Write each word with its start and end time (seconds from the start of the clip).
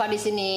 Nova 0.00 0.16
di 0.16 0.16
sini. 0.16 0.52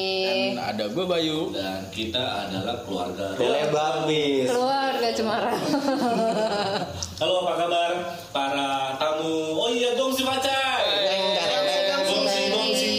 Dan 0.56 0.56
ada 0.56 0.88
gue 0.88 1.04
Bayu. 1.04 1.52
dan 1.52 1.84
kita 1.92 2.48
adalah 2.48 2.80
keluarga. 2.88 3.36
Tele 3.36 3.68
Babis. 3.76 4.48
Keluarga 4.48 5.08
Cemara. 5.12 5.52
Halo 7.20 7.44
apa 7.44 7.54
kabar 7.60 7.92
para 8.32 8.96
tamu? 8.96 9.60
Oh 9.60 9.68
iya 9.68 10.00
gongsi 10.00 10.24
pacai. 10.24 10.80
Gongsi 12.08 12.42
gongsi 12.56 12.96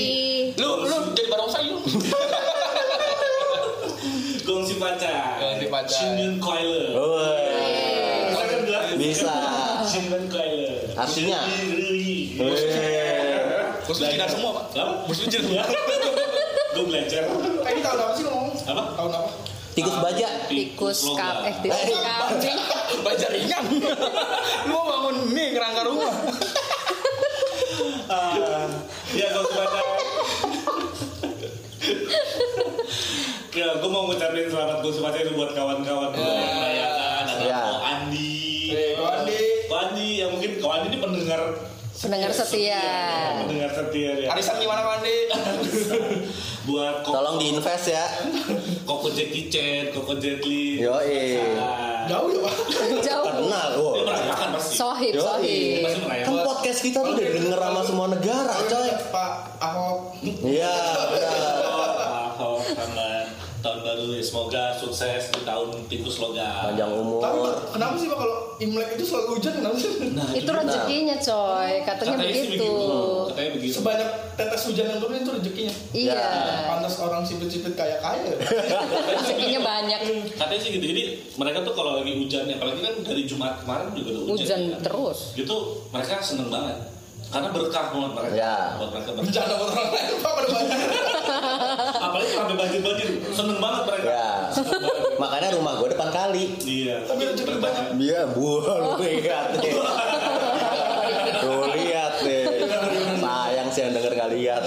Lu 0.61 0.85
lu 0.85 1.17
jadi 1.17 1.33
barongsai 1.33 1.65
lu. 1.65 1.81
gongsi 4.45 4.77
pacai. 4.77 5.41
Gongsi 5.41 5.67
pacai. 5.73 5.97
Shingun 5.97 6.45
Koiler. 6.45 6.93
Woi. 6.93 7.41
Bisa. 9.01 9.33
Shingun 9.89 10.29
Koiler. 10.29 10.93
Artinya? 10.93 11.41
Lu 12.37 12.53
Cina 14.15 14.29
semua, 14.29 14.51
Pak. 14.61 14.65
Apa? 14.77 15.09
Bos 15.09 15.19
lu 15.25 15.27
Gue 16.85 16.93
belajar. 16.93 17.25
Eh, 17.65 17.71
ini 17.73 17.81
tahun 17.81 17.97
apa 17.99 18.13
sih 18.13 18.25
ngomong? 18.29 18.53
Apa? 18.61 18.83
Tahun 18.93 19.11
apa? 19.11 19.29
Tikus 19.73 19.97
baja. 19.97 20.29
Tikus 20.47 20.99
logam. 21.03 21.17
kap 21.17 21.37
eh 21.43 21.55
tikus 21.59 21.81
kambing. 21.97 22.59
Baca 23.01 23.27
ringan. 23.27 23.65
Lu 24.69 24.77
mau 24.77 24.85
bangun 24.85 25.17
mie 25.33 25.49
kerangka 25.51 25.83
rumah. 25.83 26.13
Ah, 28.07 28.69
ya 29.11 29.33
gongsi 29.33 29.55
pacai. 29.57 29.85
Ya, 33.55 33.69
gue 33.73 33.89
mau 33.89 34.05
ngucapin 34.05 34.45
selamat 34.47 34.77
gongsi 34.79 35.01
pacai 35.01 35.25
itu 35.25 35.33
buat 35.33 35.57
kawan-kawan 35.57 36.13
gue 36.13 36.21
yang 36.21 36.53
merayakan. 36.55 37.25
Ada 37.25 37.45
Ya. 37.45 37.61
Ko 37.65 37.77
Andi. 37.81 38.37
Eh, 38.69 38.89
Ko 38.93 39.05
Andi. 39.09 39.37
Ko 39.65 39.75
Andi, 39.81 40.09
ya 40.21 40.27
mungkin 40.29 40.51
Ko 40.61 40.69
Andi 40.69 40.87
ini 40.87 40.99
pendengar 41.01 41.41
Pendengar 41.95 42.31
setia. 42.31 42.85
pendengar 43.41 43.71
setia 43.73 44.11
ya. 44.19 44.29
Arisan 44.31 44.61
gimana 44.61 44.85
Pandi? 44.85 45.17
buat 46.65 47.05
Koko, 47.05 47.15
Tolong 47.21 47.37
diinvest 47.41 47.87
ya. 47.93 48.05
Koko 48.89 49.09
Jackie 49.13 49.53
Chan, 49.53 49.93
Koko 49.93 50.17
Jet 50.17 50.41
Li. 50.45 50.81
Nah, 50.81 52.09
Jauh 52.09 52.29
ya, 52.29 52.39
Pak? 52.45 52.55
Jauh. 53.05 53.25
Kenal. 53.25 53.71
Wow. 53.81 53.95
Sohib, 54.61 55.13
Yoi. 55.17 55.25
sohib. 55.25 55.85
Kan 56.25 56.35
podcast 56.45 56.81
kita 56.85 56.99
tuh 57.01 57.13
udah 57.17 57.29
denger 57.33 57.61
sama 57.61 57.81
semua 57.85 58.07
negara, 58.13 58.55
coy. 58.69 58.91
Pak 59.13 59.33
Ahok. 59.61 59.99
Iya, 60.45 60.77
benar. 61.13 61.55
Ahok, 62.37 62.61
tahun 63.65 63.81
baru 63.81 64.05
ya. 64.13 64.21
semoga 64.21 64.65
sukses 64.77 65.33
logam. 66.25 66.63
Panjang 66.73 66.89
Tapi 66.89 67.01
umur. 67.05 67.21
Pak, 67.21 67.31
kenapa 67.77 67.95
sih 68.01 68.09
Pak 68.09 68.19
kalau 68.19 68.37
Imlek 68.55 68.89
itu 68.95 69.05
selalu 69.05 69.27
hujan? 69.37 69.53
Kenapa 69.59 69.77
sih? 69.77 69.91
Nah, 70.15 70.29
Itu 70.31 70.51
rezekinya 70.55 71.17
coy, 71.19 71.73
katanya 71.83 72.15
Katanya 72.17 72.33
sih 72.33 72.49
begitu. 72.49 72.73
Katanya 73.29 73.51
begitu. 73.59 73.75
Sebanyak 73.75 74.09
tetes 74.35 74.63
hujan 74.71 74.87
yang 74.89 74.99
turun 75.03 75.15
itu 75.19 75.33
rezekinya. 75.35 75.75
Iya. 75.91 76.23
Pantas 76.71 76.95
orang 77.03 77.23
sipit-sipit 77.27 77.75
kaya-kaya. 77.75 78.31
Rezekinya 79.15 79.61
banyak. 79.61 80.01
Katanya 80.39 80.61
sih 80.63 80.71
gitu. 80.75 80.87
Jadi 80.87 81.03
mereka 81.35 81.67
tuh 81.67 81.75
kalau 81.75 81.99
lagi 81.99 82.13
hujan, 82.15 82.47
apalagi 82.49 82.81
kan 82.81 82.95
dari 83.03 83.23
Jumat 83.27 83.61
kemarin 83.61 83.91
juga 83.93 84.11
udah 84.15 84.23
hujan. 84.31 84.39
Hujan 84.39 84.61
kan. 84.71 84.81
terus. 84.87 85.19
Gitu 85.35 85.57
mereka 85.91 86.23
seneng 86.23 86.49
banget. 86.49 86.79
Karena 87.35 87.49
berkah 87.51 87.85
buat 87.91 88.13
mereka. 88.15 88.35
Ya. 88.39 88.57
Buat 88.79 88.91
mereka 88.95 89.11
berkah. 89.19 89.27
Bencana 89.27 89.53
buat 89.59 89.71
orang 89.75 89.89
lain 89.91 90.15
Pak 90.23 90.33
pada 90.39 90.49
banyak. 90.55 90.79
Apalagi 91.99 92.31
sampai 92.31 92.55
banjir-banjir. 92.55 93.09
Seneng 93.35 93.59
banget 93.59 93.83
mereka. 93.91 94.07
Ya. 94.07 94.31
Makanya 95.17 95.49
rumah 95.55 95.73
gue 95.79 95.89
depan 95.91 96.09
kali. 96.11 96.45
Iya. 96.65 97.07
Tapi 97.07 97.23
rezeki 97.27 97.59
banyak. 97.59 97.85
Iya, 97.99 98.21
buah 98.35 98.65
lu 98.85 98.93
lihat 99.01 99.47
nih. 99.59 99.73
Tuh 101.41 101.65
lihat 101.75 102.15
nih. 102.23 102.43
Sayang 103.21 103.69
sih 103.71 103.81
yang 103.83 103.93
denger 103.93 104.13
gak 104.15 104.31
lihat. 104.33 104.63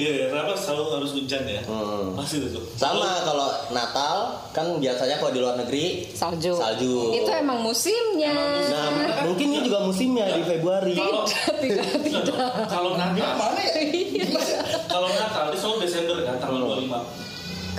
Iya, 0.00 0.32
kenapa 0.34 0.58
selalu 0.58 0.84
harus 0.98 1.10
hujan 1.14 1.42
ya? 1.46 1.62
Hmm. 1.68 2.18
Pasti 2.18 2.42
itu. 2.42 2.58
Sama 2.74 3.22
kalau 3.22 3.48
Natal 3.70 4.16
kan 4.50 4.66
biasanya 4.82 5.16
kalau 5.22 5.30
di 5.30 5.40
luar 5.40 5.54
negeri 5.54 6.10
Salju. 6.10 6.58
Salju. 6.58 7.14
Itu 7.14 7.30
emang 7.30 7.62
musimnya. 7.62 8.34
Nah, 8.66 8.88
mungkin 9.22 9.46
ini 9.54 9.60
juga 9.62 9.84
musimnya 9.86 10.26
di 10.32 10.42
Februari. 10.42 10.96
Kalau 10.98 11.22
tidak, 11.62 11.86
tidak. 12.02 12.50
kalau 12.66 12.98
Natal, 12.98 13.30
Mana 13.38 13.60
ya? 13.62 13.74
Dimas 13.86 14.48
ya? 14.48 14.60
kalau 14.90 15.08
Natal 15.12 15.44
itu 15.52 15.58
selalu 15.60 15.76
Desember 15.86 16.16
kan 16.26 16.36
tanggal 16.40 16.60
25. 16.66 16.71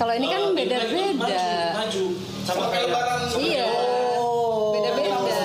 Kalau 0.03 0.19
ini 0.19 0.27
kan 0.27 0.35
Kalau 0.35 0.51
Imlek 0.51 0.59
itu 0.59 0.67
beda-beda. 0.67 1.15
Maju, 1.15 1.71
maju. 1.79 2.03
Sama 2.43 2.63
kayak 2.67 2.85
lebaran. 2.91 3.19
sama 3.23 3.39
Iya. 3.39 3.67
Kalau 3.71 4.71
Beda-beda. 4.75 5.39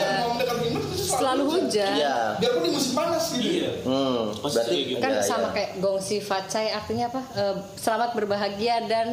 Selalu 0.99 1.43
hujan. 1.47 1.95
Iya. 1.95 2.17
Biarpun 2.43 2.63
di 2.67 2.71
musim 2.75 2.93
panas 2.99 3.25
gitu. 3.39 3.47
Iya. 3.47 3.71
Hmm, 3.87 4.23
Pasti 4.35 4.51
berarti 4.51 4.75
kayak 4.75 4.87
gitu. 4.91 4.99
Kan 4.99 5.13
iya, 5.15 5.23
sama 5.23 5.47
iya. 5.47 5.55
kayak 5.55 5.71
gongsi 5.79 6.17
facai 6.19 6.67
artinya 6.75 7.07
apa? 7.07 7.21
Eh, 7.39 7.55
selamat 7.79 8.11
berbahagia 8.19 8.77
dan 8.91 9.07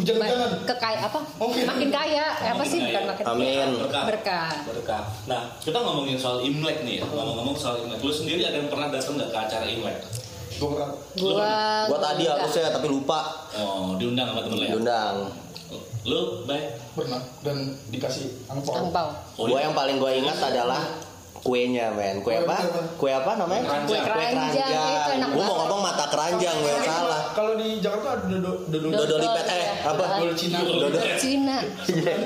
Hujan-hujanan. 0.00 0.64
kekaya 0.64 1.00
apa? 1.04 1.20
Oke. 1.44 1.60
Makin 1.68 1.88
kaya. 1.92 2.26
Eh, 2.40 2.48
apa 2.56 2.56
Makin 2.56 2.72
sih 2.72 2.78
kaya. 2.80 2.88
bukan 2.88 3.04
makin 3.04 3.24
Amin. 3.28 3.68
Berkah. 3.76 4.04
Berkah. 4.08 4.50
Berkah. 4.64 5.04
Nah, 5.28 5.42
kita 5.60 5.76
ngomongin 5.76 6.16
soal 6.16 6.40
Imlek 6.40 6.88
nih 6.88 7.00
ya. 7.00 7.04
Ngomong-ngomong 7.04 7.52
soal 7.52 7.84
Imlek. 7.84 8.00
Lu 8.00 8.08
sendiri 8.08 8.48
ada 8.48 8.56
yang 8.56 8.72
pernah 8.72 8.88
datang 8.88 9.20
nggak 9.20 9.28
ke 9.28 9.38
acara 9.44 9.68
Imlek? 9.68 9.96
Gue 10.56 10.68
pernah. 10.70 10.90
Gua 11.14 11.48
Gua 11.86 11.98
tadi 12.00 12.22
harusnya 12.24 12.70
tapi 12.70 12.86
lupa 12.86 13.20
Oh, 13.54 13.94
diundang 13.94 14.28
sama 14.28 14.40
temen 14.42 14.56
lu 14.56 14.62
ya? 14.62 14.70
diundang. 14.72 15.14
Lu, 16.02 16.20
baik? 16.44 16.66
Pernah. 16.92 17.20
Dan 17.40 17.56
dikasih 17.88 18.26
angpau. 18.46 18.72
angpau. 18.78 19.08
Oh, 19.36 19.44
Gua 19.46 19.58
iya. 19.58 19.66
yang 19.66 19.74
paling 19.74 19.96
gua 19.96 20.12
ingat 20.12 20.38
adalah 20.40 20.82
kuenya 21.38 21.94
men 21.94 22.18
kue 22.20 22.34
apa 22.34 22.58
kue 22.98 23.06
apa 23.06 23.38
namanya 23.38 23.86
Kue 23.86 23.94
keranjang, 23.94 24.50
itu 24.50 25.10
enak 25.14 25.30
gua 25.30 25.44
mau 25.46 25.56
ngomong 25.62 25.80
mata 25.80 26.10
keranjang 26.10 26.58
gue 26.58 26.74
salah 26.82 27.30
Kalau 27.30 27.54
di 27.54 27.78
Jakarta 27.78 28.18
ada 28.18 28.26
dodol 28.26 28.66
dodol 28.66 28.90
Dodol 28.90 29.06
Dodol, 29.06 29.18
lipet 29.22 29.46
eh 29.46 29.58
ya. 29.60 29.70
apa 29.86 30.02
dodol 30.16 30.34
Cina. 30.34 30.58
Dodol. 30.58 30.90
Cina. 31.14 31.56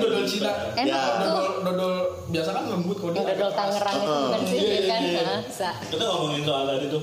Dodol 0.00 0.24
Cina. 0.24 0.50
Enak 0.72 0.88
Ya. 0.88 1.00
tuh. 1.20 1.20
Dodol 1.20 1.46
dodol 1.60 1.92
biasa 2.32 2.50
kan 2.50 2.64
lembut 2.66 2.96
kalau 2.96 3.12
dia 3.12 3.22
Dodol 3.28 3.52
Tangerang 3.52 3.96
itu 3.98 4.08
kan 4.24 4.40
sih 4.42 4.56
Iya, 4.56 4.80
kan. 4.88 5.00
iya, 5.02 5.20
iya. 5.20 5.70
Kita 5.84 6.04
ngomongin 6.06 6.40
soal 6.40 6.64
tadi 6.64 6.86
tuh 6.88 7.02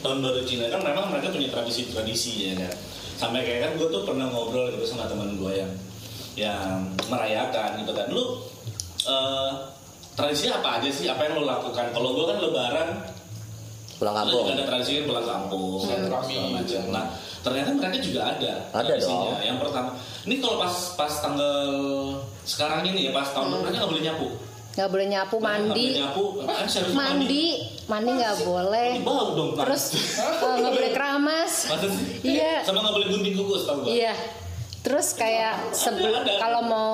tahun 0.00 0.18
baru 0.20 0.40
Cina 0.44 0.66
kan 0.68 0.80
memang 0.80 1.06
mereka 1.08 1.28
punya 1.30 1.48
tradisi-tradisi 1.48 2.32
ya 2.50 2.54
kan 2.56 2.74
sampai 3.20 3.44
kayak 3.44 3.60
kan 3.68 3.72
gue 3.76 3.88
tuh 3.88 4.02
pernah 4.04 4.26
ngobrol 4.32 4.72
gitu 4.72 4.84
sama 4.88 5.04
teman 5.04 5.36
gue 5.36 5.52
yang 5.52 5.72
yang 6.38 6.88
merayakan 7.06 7.84
gitu 7.84 7.92
kan 7.92 8.06
lu 8.08 8.24
eh, 9.04 9.50
tradisinya 10.16 10.60
apa 10.60 10.68
aja 10.80 10.88
sih 10.88 11.06
apa 11.06 11.20
yang 11.28 11.36
lo 11.36 11.44
lakukan 11.44 11.86
kalau 11.92 12.16
gue 12.16 12.24
kan 12.28 12.38
lebaran 12.40 12.88
pulang 14.00 14.16
kampung 14.16 14.44
ada 14.48 14.64
tradisi 14.64 14.90
kan 14.96 15.04
pulang 15.06 15.26
kampung 15.28 15.80
Silaturahmi. 15.84 16.32
segala 16.32 16.48
macam. 16.56 16.82
nah 16.88 17.04
ternyata 17.40 17.70
mereka 17.72 17.98
juga 18.00 18.20
ada 18.32 18.52
Ada 18.72 18.84
tradisinya. 18.96 19.20
dong. 19.36 19.40
yang 19.44 19.58
pertama 19.60 19.90
ini 20.24 20.34
kalau 20.40 20.56
pas 20.56 20.74
pas 20.96 21.12
tanggal 21.20 21.60
sekarang 22.48 22.80
ini 22.88 23.08
ya 23.08 23.12
pas 23.12 23.28
tahun 23.32 23.52
baru 23.52 23.60
mereka 23.64 23.76
nggak 23.84 23.90
boleh 23.92 24.04
nyapu 24.08 24.28
nggak 24.80 24.90
boleh 24.90 25.06
nyapu 25.06 25.36
mandi. 25.36 25.86
boleh 25.86 26.00
nyapu 26.00 26.22
kan 26.40 26.64
seharusnya 26.64 26.96
Mandi, 26.96 27.46
mandi 27.84 28.10
nggak 28.16 28.36
boleh. 28.42 28.90
Mandi 28.96 29.04
bau 29.04 29.26
dong 29.30 29.50
Pak. 29.52 29.64
Terus 29.68 29.84
eh, 30.40 30.54
nggak 30.56 30.72
boleh 30.72 30.90
keramas. 30.90 31.52
Iya. 32.24 32.64
Sama 32.64 32.80
nggak 32.80 32.94
boleh 32.96 33.08
gunting 33.08 33.34
kukus 33.36 33.62
tau 33.64 33.76
gak? 33.78 33.92
Iya. 33.92 34.14
Terus 34.80 35.12
kayak 35.12 35.76
sebelum 35.76 36.24
kalau 36.40 36.64
mau 36.64 36.92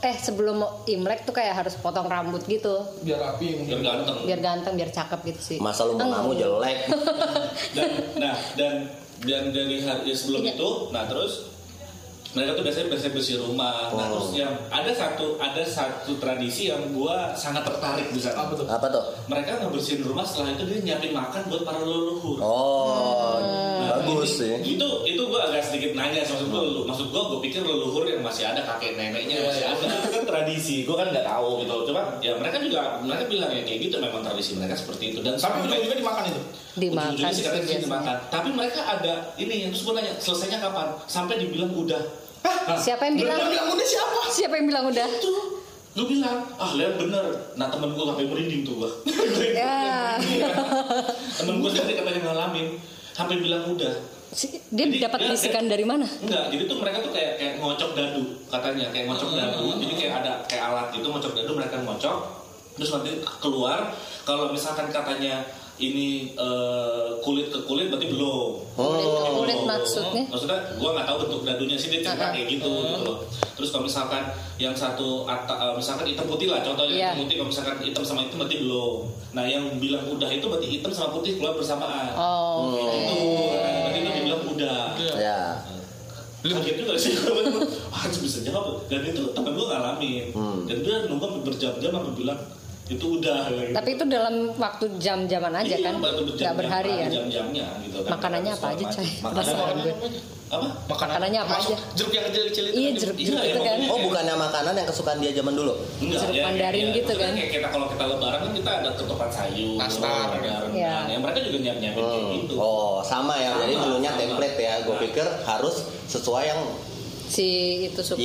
eh 0.00 0.14
sebelum 0.14 0.54
mau 0.54 0.70
Imlek 0.86 1.26
tuh 1.26 1.34
kayak 1.34 1.58
harus 1.58 1.74
potong 1.74 2.06
rambut 2.06 2.46
gitu. 2.46 2.86
biar 3.02 3.18
rapi 3.18 3.58
Biar 3.66 3.82
ganteng. 3.82 4.22
Biar 4.22 4.38
ganteng, 4.38 4.78
biar 4.78 4.88
cakep 4.88 5.18
gitu 5.28 5.40
sih. 5.42 5.58
masa 5.58 5.82
lu 5.82 5.98
mau 5.98 6.06
kamu 6.06 6.30
jelek 6.38 6.78
Dan 7.76 7.90
nah 8.14 8.38
dan 8.54 8.86
dan 9.20 9.50
dari 9.50 9.82
hari 9.82 10.14
sebelum 10.14 10.46
Iya. 10.46 10.54
itu, 10.54 10.68
nah 10.90 11.10
terus 11.10 11.53
mereka 12.34 12.50
tuh 12.52 12.62
biasanya 12.62 12.86
bersih 12.88 13.10
bersih 13.10 13.36
rumah. 13.40 13.88
Nah 13.88 14.04
Oh. 14.04 14.18
terus 14.18 14.30
yang 14.36 14.52
ada 14.68 14.90
satu 14.90 15.38
ada 15.38 15.62
satu 15.62 16.14
tradisi 16.16 16.66
yang 16.66 16.82
gua 16.90 17.30
sangat 17.32 17.62
tertarik 17.62 18.10
di 18.10 18.18
sana. 18.18 18.42
apa 18.42 18.52
tuh 18.52 18.66
apa 18.66 18.86
tuh 18.88 19.02
Mereka 19.26 19.50
ngebersihin 19.60 20.02
rumah 20.02 20.22
setelah 20.22 20.50
itu 20.52 20.62
dia 20.64 20.78
nyiapin 20.84 21.12
makan 21.12 21.42
buat 21.46 21.62
para 21.62 21.80
leluhur. 21.80 22.38
oh 22.38 23.38
Nah, 23.84 24.00
bagus 24.00 24.34
sih 24.34 24.54
Itu 24.66 24.88
itu 25.04 25.22
gua 25.22 25.46
agak 25.46 25.62
sedikit 25.64 25.92
nanya 25.92 26.20
maksud 26.20 26.48
gua 26.48 26.60
lelu- 26.60 26.82
maksud 26.84 27.06
gua 27.08 27.22
gua 27.26 27.38
pikir 27.38 27.60
leluhur 27.60 28.02
yang 28.02 28.20
masih 28.20 28.44
ada 28.44 28.64
kakek 28.64 28.96
neneknya 28.96 29.36
Iya, 29.36 29.46
masih 29.46 29.62
iya. 29.62 29.70
ada 29.70 29.94
itu 29.94 30.08
kan 30.10 30.24
tradisi. 30.24 30.76
Gua 30.82 30.96
kan 30.96 31.08
nggak 31.10 31.22
tahu 31.24 31.48
gitu. 31.60 31.74
Coba 31.86 32.00
ya 32.18 32.32
mereka 32.34 32.56
juga 32.58 32.80
mereka 32.98 33.24
bilang 33.26 33.50
ya 33.50 33.62
kayak 33.62 33.80
gitu 33.82 33.96
memang 33.98 34.22
tradisi 34.22 34.50
mereka 34.54 34.74
seperti 34.74 35.04
itu 35.12 35.18
dan 35.20 35.34
tapi 35.34 35.42
sampai 35.44 35.58
ujung-ujungnya 35.64 35.98
dimakan 36.00 36.24
itu 36.26 36.40
Dimakan 36.74 37.10
ujung-ujungnya 37.14 37.62
sih 37.62 37.78
dimakan. 37.80 38.16
Tapi 38.28 38.48
mereka 38.50 38.80
ada 38.82 39.14
ini 39.36 39.54
yang 39.60 39.70
terus 39.70 39.84
gua 39.84 39.94
nanya 39.94 40.12
selesainya 40.18 40.58
kapan? 40.58 40.86
Sampai 41.06 41.38
dibilang 41.38 41.70
udah. 41.70 42.02
Hah? 42.44 42.76
Siapa 42.76 43.02
yang 43.02 43.16
bilang? 43.16 43.40
Bilang 43.42 43.68
udah 43.72 43.86
siapa 43.86 44.18
Siapa 44.28 44.54
yang 44.54 44.66
bilang 44.68 44.84
udah? 44.86 45.08
Itu 45.08 45.32
lu 45.94 46.10
bilang 46.10 46.42
ah 46.58 46.74
lihat 46.74 46.98
bener 46.98 47.22
nah 47.54 47.70
temen 47.70 47.94
gue 47.94 48.02
sampai 48.02 48.26
merinding 48.26 48.66
tuh 48.66 48.82
gua 48.82 48.90
Ya. 49.54 50.18
temen 51.38 51.62
gue 51.62 51.70
sendiri 51.70 51.94
katanya 51.94 52.20
ngalamin 52.24 52.82
sampai 53.14 53.38
bilang 53.38 53.62
udah 53.64 53.94
Si- 54.34 54.58
Dia 54.66 54.90
Jadi, 54.90 54.98
dapat 54.98 55.30
bisikan 55.30 55.70
dari 55.70 55.86
mana? 55.86 56.02
Enggak, 56.02 56.50
jadi 56.50 56.66
tuh 56.66 56.82
mereka 56.82 56.98
tuh 56.98 57.14
kayak 57.14 57.38
kayak 57.38 57.62
ngocok 57.62 57.94
dadu 57.94 58.26
katanya, 58.50 58.90
kayak 58.90 59.06
ngocok 59.06 59.30
dadu. 59.30 59.78
Jadi 59.78 59.94
kayak 59.94 60.12
ada 60.18 60.32
kayak 60.50 60.64
alat 60.66 60.86
gitu 60.90 61.06
ngocok 61.06 61.32
dadu 61.32 61.50
mereka 61.54 61.76
ngocok 61.78 62.16
terus 62.74 62.90
nanti 62.90 63.10
keluar 63.38 63.94
kalau 64.26 64.50
misalkan 64.50 64.90
katanya 64.90 65.46
ini 65.76 66.30
eh, 66.32 67.08
kulit 67.18 67.50
ke 67.50 67.58
kulit 67.62 67.90
berarti 67.90 68.06
belum. 68.06 68.50
Kulit 68.72 69.04
ke 69.04 69.22
Oh. 69.24 69.34
kulit 69.40 69.58
maksudnya. 69.60 70.22
Maksudnya 70.26 70.58
gue 70.72 70.90
nggak 70.90 71.04
tahu 71.04 71.16
bentuk 71.20 71.40
dadunya 71.42 71.74
sih 71.74 71.88
dia 71.88 72.00
cerita 72.00 72.30
kayak 72.30 72.46
gitu 72.48 72.70
gitu 72.70 73.02
loh. 73.02 73.18
Terus 73.54 73.68
kalau 73.70 73.84
misalkan 73.84 74.22
yang 74.56 74.70
satu 74.72 75.24
ata, 75.24 75.50
eh, 75.52 75.74
misalkan 75.74 76.06
hitam 76.06 76.26
putih 76.26 76.46
lah 76.46 76.60
contohnya 76.60 76.94
Iya. 76.94 77.08
hitam 77.08 77.20
putih 77.20 77.34
kalau 77.36 77.50
misalkan 77.50 77.76
hitam 77.80 78.02
sama 78.02 78.20
hitam 78.22 78.38
berarti 78.38 78.56
belum. 78.60 78.94
Nah 79.32 79.44
yang 79.44 79.64
bilang 79.76 80.04
udah 80.06 80.28
itu 80.28 80.46
berarti 80.46 80.68
hitam 80.70 80.90
sama 80.90 81.10
putih 81.12 81.32
keluar 81.36 81.54
bersamaan. 81.54 82.14
Oh. 82.14 82.70
Gitu. 82.72 83.18
Nah, 83.52 83.78
berarti 83.82 83.98
itu 83.98 84.10
dibilang 84.14 84.42
udah. 84.46 84.80
Ya. 85.18 85.40
Kaget 86.44 86.76
juga 86.76 86.92
sih 86.92 87.16
Wah 87.88 88.04
harus 88.04 88.20
bisa 88.20 88.44
jawab 88.44 88.84
Dan 88.84 89.00
itu 89.02 89.32
temen 89.32 89.56
gue 89.56 89.64
ngalamin 89.64 90.28
Hmm. 90.28 90.68
Dan 90.68 90.84
dia 90.84 91.08
nunggu 91.08 91.40
berjam-jam 91.40 91.88
Aku 91.88 92.12
bilang 92.12 92.36
Itu 92.84 93.16
udah 93.16 93.48
gitu. 93.48 93.72
Tapi 93.72 93.96
itu 93.96 94.04
dalam 94.04 94.34
waktu 94.54 94.84
jam-jaman 94.98 95.56
aja 95.56 95.72
Iya, 95.72 95.88
kan? 95.88 95.94
Nggak 96.04 96.54
berhari 96.54 96.92
kan? 96.94 97.08
Jam-jamnya 97.10 97.66
gitu 97.80 97.96
kan 98.04 98.10
Makanannya 98.12 98.52
apa 98.52 98.66
aja, 98.70 98.84
Penasaran 99.24 99.72
apa? 99.72 99.80
gue. 99.80 99.94
Apa? 100.44 100.66
Makanannya 100.86 101.40
apa 101.40 101.54
aja? 101.56 101.74
Jeruk 101.96 102.12
yang 102.12 102.28
kecil-kecil 102.28 102.64
itu. 102.68 102.76
Iya 102.76 102.84
kan, 102.86 103.00
jeruk-jeruk 103.00 103.40
Iya, 103.40 103.48
itu 103.48 103.60
kan. 103.64 103.78
Oh 103.88 103.98
bukannya 104.04 104.34
makanan 104.36 104.72
yang 104.76 104.86
kesukaan 104.86 105.18
dia 105.18 105.32
zaman 105.32 105.54
dulu? 105.56 105.72
Enggak, 105.98 106.20
Jeruk 106.20 106.36
ya, 106.36 106.42
mandarin 106.44 106.84
ya, 106.84 106.92
gitu 106.92 107.08
maksudnya 107.08 107.24
kan? 107.24 107.32
Kayak 107.34 107.50
kita 107.50 107.68
kalau 107.72 107.86
kita 107.88 108.04
lebaran 108.04 108.38
kan 108.38 108.52
kita 108.52 108.70
ada 108.74 108.90
ketupat 108.92 109.30
sayur, 109.32 109.76
Nastar, 109.80 110.28
ya. 110.38 110.56
Iya. 110.68 110.94
Yang 111.08 111.20
mereka 111.24 111.38
juga 111.40 111.58
nyiap 111.58 111.78
nyiapin 111.80 112.04
Hmm. 112.04 112.32
gitu. 112.36 112.54
Oh 112.54 113.00
sama 113.00 113.34
ya. 113.34 113.50
Jadi 113.58 113.72
dulunya 113.74 114.10
template 114.12 114.58
ya. 114.58 114.74
Gue 114.84 114.92
Nah. 114.92 115.00
pikir 115.00 115.26
harus 115.42 115.74
sesuai 116.06 116.44
yang 116.46 116.60
Si 117.24 117.48
itu 117.82 118.00
suka. 118.04 118.20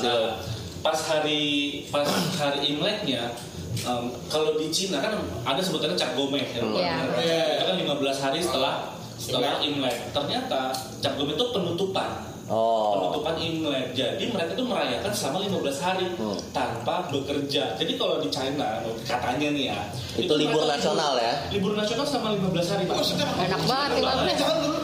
Si- 0.00 0.54
pas 0.80 0.96
hari 1.04 1.42
pas 1.86 2.06
hari 2.38 2.72
Imleknya 2.72 3.34
em, 3.78 4.04
kalau 4.26 4.54
di 4.54 4.68
Cina 4.68 4.98
kan 4.98 5.12
ada 5.42 5.60
sebutannya 5.60 5.94
Cap 5.94 6.12
Gomeh 6.12 6.44
ya, 6.46 6.62
Iya. 6.62 6.94
Iya. 7.16 7.42
itu 7.54 7.64
kan 7.64 7.76
15 7.76 8.18
hari 8.18 8.38
setelah 8.38 8.74
setelah 9.16 9.58
Imlek. 9.58 10.10
Ternyata 10.10 10.72
Cap 10.98 11.14
Gomeh 11.14 11.32
itu 11.32 11.46
penutupan. 11.50 12.10
Oh. 12.46 12.94
Penutupan 12.94 13.34
Imlek. 13.36 13.90
Jadi 13.92 14.30
mereka 14.30 14.54
tuh 14.54 14.64
merayakan 14.64 15.10
selama 15.10 15.38
15 15.42 15.76
hari 15.76 16.06
Hmm. 16.14 16.38
tanpa 16.50 17.10
bekerja. 17.10 17.74
Jadi 17.74 17.92
kalau 17.94 18.22
di 18.22 18.28
China 18.28 18.78
katanya 19.02 19.48
nih 19.50 19.64
ya, 19.68 19.80
Itu 20.14 20.34
libur 20.36 20.62
mereka 20.62 20.78
nasional 20.78 21.12
ya? 21.18 21.34
Libur 21.50 21.74
nasional 21.74 22.06
selama 22.06 22.28
15 22.38 22.66
hari, 22.70 22.82
Pak. 22.86 22.94
Maksudnya 22.96 23.26
Enak 23.36 23.62
banget 23.66 23.90
Imleknya. 23.98 24.34
Jangan 24.36 24.58
dulu. 24.62 24.78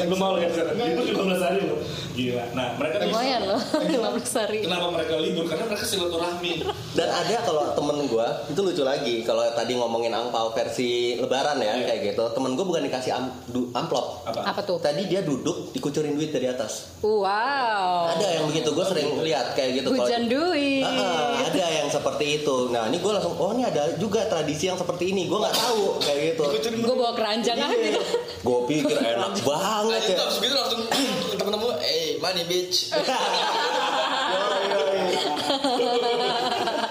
Lu 0.00 0.16
mau 0.16 0.32
ya 0.34 0.48
Libur 0.48 1.04
15 1.04 1.40
hari 1.40 1.60
loh. 1.66 1.78
Gila. 2.20 2.44
Nah, 2.52 2.76
mereka 2.76 2.96
Lumayan 3.02 3.40
loh, 3.46 3.60
15 3.96 3.96
hari. 4.36 4.58
Kenapa 4.60 4.86
mereka 4.90 5.14
libur? 5.16 5.44
Karena 5.46 5.64
mereka 5.64 5.84
silaturahmi. 5.84 6.52
Dan 6.92 7.08
ada 7.08 7.36
kalau 7.40 7.72
temen 7.72 8.04
gue 8.04 8.26
itu 8.46 8.60
lucu 8.60 8.82
lagi 8.82 9.14
kalau 9.22 9.40
tadi 9.50 9.72
ngomongin 9.74 10.12
angpau 10.12 10.52
versi 10.52 10.90
Lebaran 11.16 11.56
ya 11.58 11.72
Iya. 11.72 11.84
kayak 11.86 12.00
gitu. 12.10 12.24
Temen 12.30 12.52
gue 12.52 12.62
bukan 12.62 12.82
dikasih 12.82 13.12
am- 13.12 13.32
du- 13.46 13.72
amplop. 13.72 14.20
Apa? 14.26 14.40
Apa 14.46 14.60
tuh? 14.60 14.76
Tadi 14.78 15.06
dia 15.06 15.22
duduk 15.22 15.72
dikucurin 15.72 16.12
duit 16.12 16.28
dari 16.28 16.44
atas. 16.46 16.92
Wow. 17.00 18.10
Ada 18.10 18.26
yang 18.34 18.44
begitu 18.46 18.68
gue 18.70 18.84
sering 18.84 19.08
lihat 19.18 19.54
kayak 19.54 19.80
gitu. 19.80 19.88
Kalau- 19.90 20.04
Hujan 20.04 20.24
duit. 20.26 20.82
Ah, 20.82 20.92
ah, 20.92 21.46
ada 21.46 21.66
yang 21.72 21.88
seperti 21.88 22.26
itu. 22.38 22.56
Nah 22.68 22.84
ini 22.86 22.98
gue 22.98 23.10
langsung 23.10 23.32
oh 23.34 23.50
ini 23.50 23.62
ada 23.62 23.96
juga 23.96 24.26
tradisi 24.26 24.66
yang 24.66 24.76
seperti 24.76 25.08
ini. 25.08 25.24
Gue 25.24 25.38
nggak 25.38 25.56
tahu 25.56 25.82
kayak 26.00 26.18
gitu. 26.30 26.42
Gue 26.76 26.94
bawa 26.94 27.12
keranjang 27.14 27.56
aja. 27.56 27.90
Gue 28.40 28.58
pikir 28.66 28.96
enak 28.96 29.32
banget 29.38 29.88
Nah, 29.90 29.98
itu 30.02 30.12
ya. 30.12 30.18
habis 30.18 30.36
gitu 30.38 30.54
langsung 30.54 30.80
ketemu-temu, 31.30 31.66
eh 31.78 32.09
money 32.20 32.44
bitch. 32.44 32.92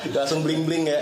langsung 0.10 0.44
bling 0.44 0.66
bling 0.68 0.90
ya. 0.90 1.00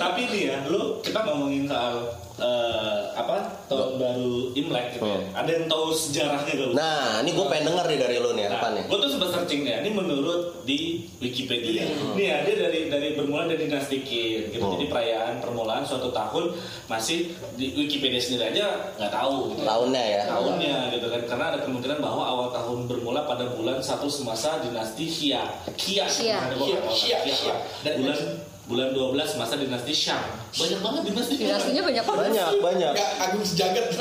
Tapi 0.00 0.26
nih 0.32 0.42
ya, 0.50 0.58
lu 0.66 0.98
kita 1.04 1.22
ngomongin 1.22 1.68
soal 1.70 2.08
eh, 2.40 3.00
apa 3.14 3.36
tahun 3.68 4.00
baru 4.00 4.34
Imlek 4.56 4.86
gitu 4.96 5.06
ya. 5.06 5.20
Hmm. 5.20 5.38
Ada 5.44 5.50
yang 5.60 5.64
tahu 5.68 5.84
sejarahnya 5.92 6.52
gak 6.56 6.66
lu? 6.66 6.74
Nah 6.74 7.20
ini 7.20 7.30
gue 7.36 7.46
pengen 7.46 7.64
denger 7.70 7.84
nih 7.86 7.98
dari 8.00 8.16
lu 8.18 8.30
nih 8.34 8.44
apa 8.48 8.66
nih? 8.74 8.82
gue 8.88 8.98
tuh 8.98 9.10
sempat 9.12 9.28
searching 9.36 9.62
ya. 9.68 9.84
Ini 9.84 9.90
menurut 9.92 10.64
di 10.64 11.04
Wikipedia. 11.20 11.84
Nih 12.16 12.26
ya, 12.32 12.36
dia 12.48 12.56
dari 12.56 12.88
dari 12.88 13.08
bermula 13.14 13.46
dari 13.46 13.68
dinasti 13.68 14.02
Qin. 14.02 14.50
Gitu. 14.50 14.64
Hmm. 14.64 14.74
Jadi 14.74 14.84
perayaan 14.88 15.34
permulaan 15.44 15.84
suatu 15.84 16.08
tahun 16.10 16.56
masih 16.88 17.30
di 17.54 17.76
Wikipedia 17.76 18.20
sendiri 18.20 18.56
aja 18.56 18.96
nggak 18.96 19.12
tahu. 19.12 19.54
Gitu. 19.54 19.62
Tahunnya 19.62 20.02
ya. 20.02 20.22
tahunnya 20.26 20.76
gitu 20.96 21.06
kan 21.12 21.22
karena 21.28 21.44
ada 21.54 21.58
kemungkinan 21.62 21.98
bahwa 22.00 22.22
awal 22.24 22.48
tahun 22.50 22.88
bermula 22.88 23.28
pada 23.28 23.52
bulan 23.52 23.78
satu 23.84 24.08
semasa 24.08 24.58
dinasti 24.64 25.06
Xia 25.06 25.42
Xia 25.76 26.04
Xia. 26.08 26.36
Nggak 26.40 26.56
tahu 26.56 26.66
Xia, 26.96 27.18
lah. 27.20 27.28
Xia. 27.28 27.54
dan 27.84 27.94
bulan 28.00 28.18
bulan 28.64 28.90
12 28.90 29.12
masa 29.36 29.54
dinasti 29.54 29.92
Shang 29.92 30.24
banyak 30.50 30.80
banget 30.80 31.02
dinasti 31.06 31.34
Dinastinya 31.36 31.82
banyak 31.82 32.04
banget. 32.04 32.22
Banyak 32.26 32.48
banyak. 32.60 32.92
Gak 32.92 33.10
agung 33.20 33.42
sejagat. 33.42 33.84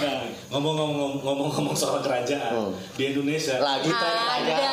nah 0.00 0.20
ngomong-ngomong 0.50 1.20
ngomong-ngomong 1.20 1.74
soal 1.74 2.00
kerajaan 2.00 2.52
Hmm. 2.52 2.72
di 2.96 3.02
Indonesia 3.06 3.56
Lagi 3.58 3.86
tren. 3.86 4.16
Ada. 4.16 4.72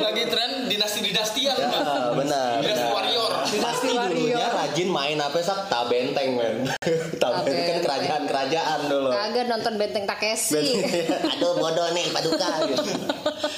Lagi 0.00 0.24
tren 0.26 0.50
dinasti-dinastian. 0.66 1.56
Ya, 1.56 1.68
benar. 2.12 2.58
Dinasti 2.58 2.72
benar. 2.72 2.90
warrior. 2.90 3.32
Dinasti 3.44 3.88
Warrior. 3.90 4.08
dulunya 4.10 4.48
rajin 4.48 4.81
main 4.92 5.16
apa 5.16 5.40
sak 5.40 5.66
tabenteng 5.66 6.36
men. 6.36 6.56
tabenteng 7.16 7.16
kan 7.16 7.40
Tabenteng. 7.42 7.80
kerajaan-kerajaan 7.82 8.80
dulu. 8.86 9.08
Kagak 9.08 9.46
nonton 9.48 9.72
Benteng 9.74 10.04
Takeshi. 10.04 10.84
Aduh 11.32 11.56
bodoh 11.56 11.88
nih 11.90 12.06
paduka 12.10 12.48
gitu. 12.68 12.84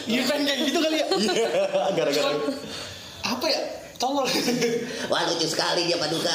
Iya 0.04 0.20
kayak 0.22 0.58
gitu 0.62 0.78
kali 0.78 1.00
ya. 1.00 1.06
Iya, 1.10 1.48
gara-gara 1.92 2.30
Apa 3.24 3.46
ya? 3.46 3.60
Tolol. 3.96 4.28
Wah 5.06 5.22
lucu 5.24 5.46
sekali 5.46 5.86
dia 5.86 5.96
paduka. 5.96 6.34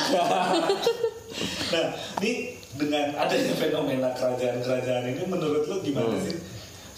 nah 1.70 1.86
ini 2.18 2.32
dengan 2.72 3.14
adanya 3.16 3.54
fenomena 3.56 4.10
kerajaan-kerajaan 4.12 5.04
ini 5.08 5.24
menurut 5.24 5.64
lu 5.64 5.78
gimana 5.80 6.10
Hmm. 6.12 6.24
sih 6.24 6.36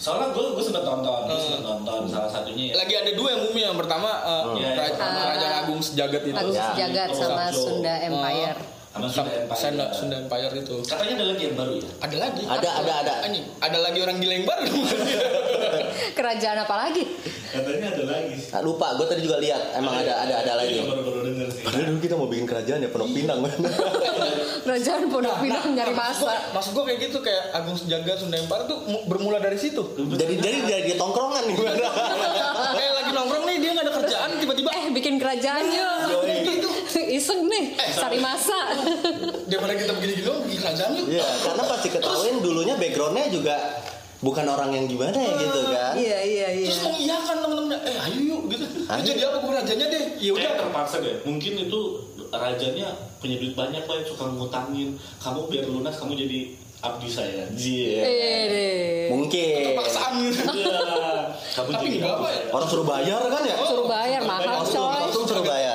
soalnya 0.02 0.34
gue 0.34 0.44
gue 0.50 0.64
sempat 0.64 0.82
nonton 0.82 1.18
gue 1.24 1.38
sempat 1.38 1.62
nonton 1.62 2.00
salah 2.10 2.26
satunya 2.26 2.64
ya 2.68 2.74
Lagi 2.74 2.94
ada 2.96 3.10
dua 3.14 3.28
yang 3.30 3.42
umum 3.46 3.54
yang 3.56 3.76
pertama 3.78 4.10
eh, 4.18 4.42
Iya, 4.58 4.68
Keraj- 4.68 4.82
yang 4.82 4.98
pertama. 4.98 5.18
Kerajaan 5.22 5.54
Agung 5.62 5.80
Sejagat 5.80 6.22
itu. 6.24 6.34
Agung. 6.34 6.54
Sejagat 6.58 7.08
Itu 7.08 7.16
sama. 7.16 7.42
Sunda 7.54 7.94
Empire. 8.02 8.58
Sama 8.92 9.08
Sunda 9.08 9.32
Empire 9.34 9.56
Sunda, 9.58 9.84
Sunda 9.90 10.16
Empire 10.18 10.52
itu. 10.54 10.76
katanya 10.84 11.12
ada 11.14 11.26
lagi 11.26 11.42
yang 11.42 11.56
baru 11.56 11.72
ya 11.74 11.88
Ada 11.98 12.16
lagi. 12.18 12.42
Ada 12.44 12.68
ada 12.76 12.92
ada. 12.98 13.12
Anjing, 13.22 13.46
ada 13.58 13.78
lagi 13.80 13.98
orang 13.98 14.16
gila 14.18 14.34
yang 14.34 14.46
baru. 14.46 14.68
Kerajaan 16.12 16.58
apa 16.60 16.74
lagi? 16.78 17.04
katanya 17.50 17.88
ada 17.90 18.04
lagi 18.06 18.34
Ah, 18.48 18.60
lupa, 18.60 18.92
gue 18.94 19.06
tadi 19.06 19.20
juga 19.20 19.36
lihat 19.38 19.60
emang 19.74 19.92
ada 19.94 20.12
ada 20.18 20.34
ada 20.38 20.52
lagi. 20.56 20.72
Ini 20.74 20.84
baru-baru 20.86 21.18
denger 21.22 21.48
sih 21.50 21.62
Padahal 21.62 21.84
dulu 21.86 21.98
kita 22.00 22.14
mau 22.14 22.26
bikin 22.26 22.44
kerajaan 22.44 22.78
ya 22.78 22.88
Pondok 22.88 23.10
Pinang. 23.12 23.38
Kerajaan 24.64 25.02
Pondok 25.08 25.36
Pinang 25.38 25.66
nyari 25.70 25.92
masa. 25.92 26.32
Maksud 26.50 26.72
gua 26.72 26.84
kayak 26.84 27.00
gitu 27.02 27.18
kayak 27.18 27.42
Agung 27.52 27.74
Sejagat 27.74 28.16
Sunda 28.18 28.36
Empire 28.36 28.64
tuh 28.66 28.78
mu- 28.86 29.04
bermula 29.06 29.38
dari 29.38 29.56
situ. 29.56 29.82
jadi 29.94 30.34
jadi 30.34 30.58
jadi 30.62 30.92
tongkrongan 30.96 31.44
nih. 31.46 31.56
kayak 32.72 32.92
lagi 32.98 33.10
nongkrong 33.10 33.44
nih 33.46 33.56
dia 33.58 33.70
nggak 33.72 33.84
ada 33.84 33.94
kerjaan 33.94 34.28
tiba-tiba 34.36 34.68
Eh 34.70 34.86
bikin 34.90 35.14
kerajaan 35.16 35.64
yuk. 35.66 35.96
gitu. 36.30 36.68
Iseng 37.22 37.46
nih, 37.46 37.78
cari 37.78 38.18
masa. 38.18 38.74
Daripada 39.50 39.78
kita 39.78 39.94
begini-gini 39.94 40.26
dong 40.26 40.42
bikin 40.42 40.58
kerajaan. 40.58 40.90
Iya, 41.06 41.22
karena 41.22 41.62
pasti 41.70 41.88
ketahuin 41.94 42.42
dulunya 42.42 42.74
backgroundnya 42.74 43.30
juga 43.30 43.54
bukan 44.22 44.42
orang 44.50 44.74
yang 44.74 44.90
gimana 44.90 45.14
ya 45.14 45.32
gitu 45.38 45.60
kan. 45.70 45.92
Iya 45.94 46.18
iya 46.26 46.48
iya. 46.50 46.66
Terus 46.66 46.82
mengiyakan 46.82 47.36
temen-temennya, 47.46 47.78
eh 47.86 47.96
ayo 48.10 48.18
yuk 48.26 48.42
gitu. 48.50 48.66
Ayo. 48.90 49.02
Jadi 49.06 49.20
apa 49.22 49.36
gue 49.38 49.52
rajanya 49.54 49.86
deh? 49.86 50.04
Ya 50.18 50.30
udah. 50.34 50.42
Kayak 50.42 50.58
terpaksa 50.66 50.96
deh. 50.98 51.14
Mungkin 51.22 51.52
itu 51.62 51.80
rajanya 52.34 52.86
punya 53.22 53.36
duit 53.38 53.54
banyak 53.54 53.82
yang 53.86 54.06
suka 54.06 54.24
ngutangin. 54.30 54.88
Kamu 55.22 55.46
biar 55.46 55.64
lunas 55.70 55.94
kamu 55.94 56.18
jadi 56.18 56.38
abdi 56.82 57.08
saya. 57.10 57.46
Iya. 57.54 58.02
Eh 58.02 58.42
deh. 58.50 59.02
Mungkin. 59.14 59.78
Paksaan 59.78 60.12
gitu. 60.26 60.42
Iya. 60.58 60.78
Kamu 61.54 61.68
Tapi 61.70 61.86
jadi 61.86 61.98
apa 62.10 62.26
ya? 62.26 62.42
Orang 62.50 62.68
suruh 62.70 62.86
bayar 62.86 63.22
kan 63.30 63.42
ya? 63.46 63.56
Suruh 63.62 63.86
bayar 63.86 64.20
mahal 64.26 64.62
coy. 64.66 64.98
kostum 65.06 65.22
suruh 65.30 65.44
bayar. 65.46 65.71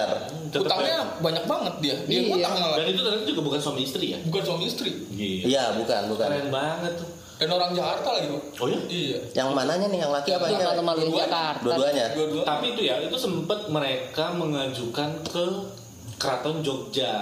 Tetep 0.50 0.64
Utangnya 0.64 0.98
banyak 1.18 1.44
banget 1.44 1.74
dia. 1.80 1.96
Dia 2.02 2.18
Iya. 2.18 2.30
ngutang 2.30 2.54
malah. 2.56 2.78
Dan 2.78 2.88
itu 2.88 3.02
ternyata 3.02 3.26
juga 3.26 3.42
bukan 3.44 3.60
suami 3.60 3.82
istri 3.82 4.06
ya? 4.10 4.20
Bukan 4.24 4.44
suami 4.44 4.64
istri. 4.66 4.90
Iya. 5.10 5.44
Iya, 5.44 5.64
bukan, 5.76 6.02
bukan. 6.10 6.28
Keren 6.28 6.50
banget 6.50 6.94
tuh. 6.96 7.10
Dan 7.38 7.50
orang 7.52 7.70
Jakarta 7.72 8.10
lagi 8.12 8.28
kok. 8.28 8.44
Oh 8.58 8.68
ya? 8.68 8.80
Iya. 8.84 9.20
Yang 9.36 9.50
mananya 9.54 9.88
nih 9.88 10.00
yang 10.00 10.12
laki 10.12 10.30
apa 10.32 10.46
Yang 10.48 10.58
ya? 10.58 10.68
malu-malu 10.68 11.00
Dua-duanya. 11.00 11.22
Jakarta. 11.24 11.62
Dua-duanya. 11.62 12.06
Dua-dua. 12.12 12.44
Tapi 12.44 12.66
itu 12.68 12.82
ya, 12.84 12.96
itu 13.00 13.16
sempat 13.16 13.60
mereka 13.68 14.26
mengajukan 14.34 15.10
ke 15.24 15.44
Keraton 16.16 16.58
Jogja. 16.60 17.14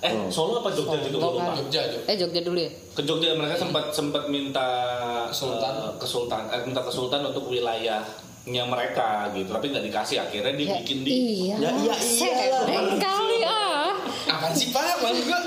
Eh, 0.00 0.08
Hmm. 0.10 0.28
Solo 0.28 0.60
apa 0.60 0.68
Jogja 0.70 0.96
juga 1.02 1.16
Solo 1.18 1.28
gue 1.30 1.40
lupa. 1.40 1.56
Jogja 1.56 1.80
Jogja. 1.86 2.08
Eh 2.08 2.16
Jogja 2.16 2.40
dulu 2.40 2.58
ya. 2.58 2.70
Ke 2.90 3.02
Jogja 3.02 3.32
mereka 3.32 3.52
sempat 3.54 3.84
sempat 3.90 4.24
minta 4.26 4.66
Sultan. 5.30 5.72
eh, 5.78 5.92
ke 5.94 6.06
Sultan, 6.06 6.42
eh, 6.48 6.60
minta 6.62 6.80
ke 6.80 6.88
Sultan 6.90 7.20
untuk 7.22 7.44
wilayahnya 8.42 8.64
mereka 8.66 9.08
gitu. 9.32 9.50
Tapi 9.50 9.66
nggak 9.68 9.84
dikasih 9.86 10.16
akhirnya 10.18 10.50
Ya, 10.50 10.56
dibikin 10.56 10.98
di 11.02 11.10
iya. 11.44 11.56
Ya, 11.58 11.70
iya, 11.76 11.94
iya. 11.94 12.58
Kali 12.96 13.38
ah. 13.44 13.92
Apaan 14.26 14.52
sih 14.52 14.68
Pak? 14.70 15.00
Maksud 15.00 15.24
gua 15.26 15.40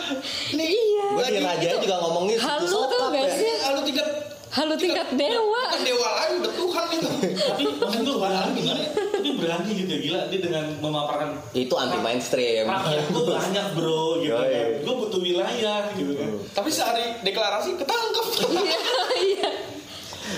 nih 0.53 0.67
Iya. 0.69 1.05
Gue 1.13 1.27
di 1.29 1.41
lagi 1.41 1.65
raja 1.65 1.77
juga 1.77 1.95
ngomongin 1.99 2.37
Halu 2.37 2.65
tuh 2.69 2.83
gak 3.07 3.13
ya. 3.19 3.33
sih? 3.33 3.53
Lalu 3.63 3.79
tingkat 3.85 4.07
Halu 4.49 4.75
tingkat 4.77 5.07
dewa. 5.11 5.63
kan 5.65 5.81
dewa 5.81 6.09
lagi 6.15 6.33
udah 6.37 6.53
Tuhan 6.53 6.85
itu. 6.93 7.09
tapi 7.33 7.63
maksud 7.73 8.01
gue 8.03 8.17
gimana? 8.53 8.81
tapi 9.11 9.29
berani 9.33 9.71
gitu 9.73 9.89
ya 9.89 9.99
gila 9.99 10.19
dia 10.29 10.39
dengan 10.41 10.65
memaparkan 10.77 11.29
Itu 11.51 11.73
anti 11.73 11.97
mainstream. 11.97 12.69
rakyat 12.69 13.05
gue 13.09 13.23
banyak 13.25 13.65
bro 13.73 14.21
gitu 14.21 14.35
kan 14.35 14.45
gue 14.77 14.93
butuh 14.95 15.19
wilayah 15.19 15.89
gitu 15.93 16.13
kan 16.13 16.29
Tapi 16.53 16.69
sehari 16.69 17.05
deklarasi 17.23 17.73
ketangkep. 17.75 18.25
Iya, 18.53 18.79
iya. 19.25 19.42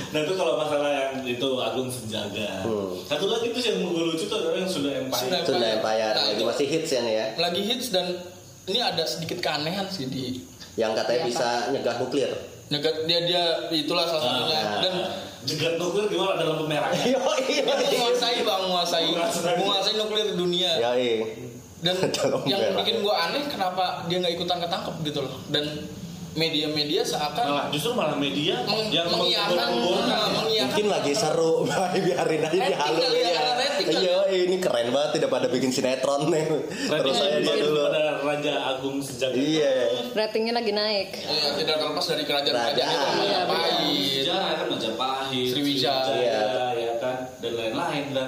Nah 0.08 0.20
itu 0.20 0.34
kalau 0.34 0.54
masalah 0.56 0.90
yang 0.90 1.12
itu 1.22 1.50
Agung 1.58 1.88
Sejaga 1.88 2.62
Hmm. 2.62 2.98
satu 3.04 3.26
lagi 3.28 3.50
tuh 3.50 3.62
yang 3.62 3.78
gue 3.84 4.04
lucu 4.06 4.26
tuh 4.26 4.38
adalah 4.38 4.58
yang 4.58 4.68
sudah 4.68 4.92
empire 5.00 5.22
Sudah. 5.24 5.40
Sunda 5.44 5.68
Empire 5.74 6.12
Nah, 6.12 6.24
lagi 6.24 6.36
itu- 6.36 6.48
masih 6.48 6.68
hits 6.68 6.90
ya 6.90 7.02
nih 7.02 7.14
ya. 7.14 7.26
Lagi 7.38 7.62
hits 7.64 7.88
dan 7.90 8.06
ini 8.66 8.80
ada 8.80 9.04
sedikit 9.04 9.38
keanehan 9.40 9.86
sih 9.88 10.06
di 10.06 10.42
Yang 10.76 10.92
katanya 10.98 11.18
Iya, 11.18 11.26
bisa 11.26 11.48
nyegah 11.70 11.96
nuklir. 11.98 12.32
negara 12.66 12.98
dia 13.04 13.20
dia 13.24 13.44
itulah 13.72 14.04
salah 14.04 14.24
satunya 14.42 14.58
Ah, 14.60 14.82
dan 14.82 14.94
jegat 15.44 15.74
nuklir 15.76 16.06
gimana 16.08 16.34
ada 16.34 16.44
lampu 16.48 16.66
merah 16.66 16.90
Yo 16.92 17.22
iya. 17.44 17.62
menguasai 17.62 18.42
bang 18.42 18.62
menguasai 18.64 19.06
Menguasai. 19.56 19.94
nuklir 19.94 20.34
dunia 20.34 20.72
Yo 20.76 20.92
dan 21.80 21.94
Dalam 22.10 22.42
yang 22.44 22.58
merah. 22.60 22.78
bikin 22.82 22.96
gua 23.00 23.30
aneh 23.30 23.46
kenapa 23.46 23.84
dia 24.06 24.18
nggak 24.18 24.34
ikutan 24.34 24.58
ketangkep 24.58 24.96
gitu 25.06 25.20
loh 25.22 25.38
dan 25.48 25.64
media-media 26.36 27.01
seakan 27.01 27.44
malah 27.48 27.65
justru 27.68 27.92
malah 27.92 28.13
media 28.13 28.60
meng- 28.62 28.92
yang 28.92 29.08
mengiyakan 29.08 29.72
Mungkin 30.65 30.88
lagi 30.88 31.13
seru, 31.13 31.63
biarin 31.96 32.42
aja 32.42 32.51
Rating 32.51 32.63
dihalu 32.68 33.00
kali 33.00 33.18
ya, 33.18 33.32
ya. 33.32 33.44
Iya, 33.86 34.18
ini 34.27 34.58
keren 34.58 34.89
banget 34.89 35.12
tidak 35.15 35.30
pada 35.30 35.48
bikin 35.48 35.70
sinetron 35.70 36.27
nih. 36.27 36.44
Terus 36.89 37.15
saya 37.15 37.39
dia 37.39 37.56
dulu. 37.56 37.86
pada 37.86 38.04
Raja 38.20 38.54
Agung 38.68 38.98
Sejaga 39.00 39.36
Iya. 39.36 39.72
Ratingnya 40.12 40.54
lagi 40.54 40.72
naik. 40.72 41.10
ya, 41.18 41.56
tidak 41.56 41.75
terlepas 41.77 42.06
dari 42.06 42.24
Kerajaan. 42.24 42.72
itu 42.72 42.82
Iya, 42.82 43.39
Majapahit 43.46 44.12
Sejarah 44.18 44.51
kan 44.54 44.68
Majapahit, 44.68 45.48
Sriwijaya. 45.48 46.44
ya 46.74 46.94
kan 46.98 47.15
dan 47.39 47.51
lain-lain 47.54 48.06
dan 48.12 48.27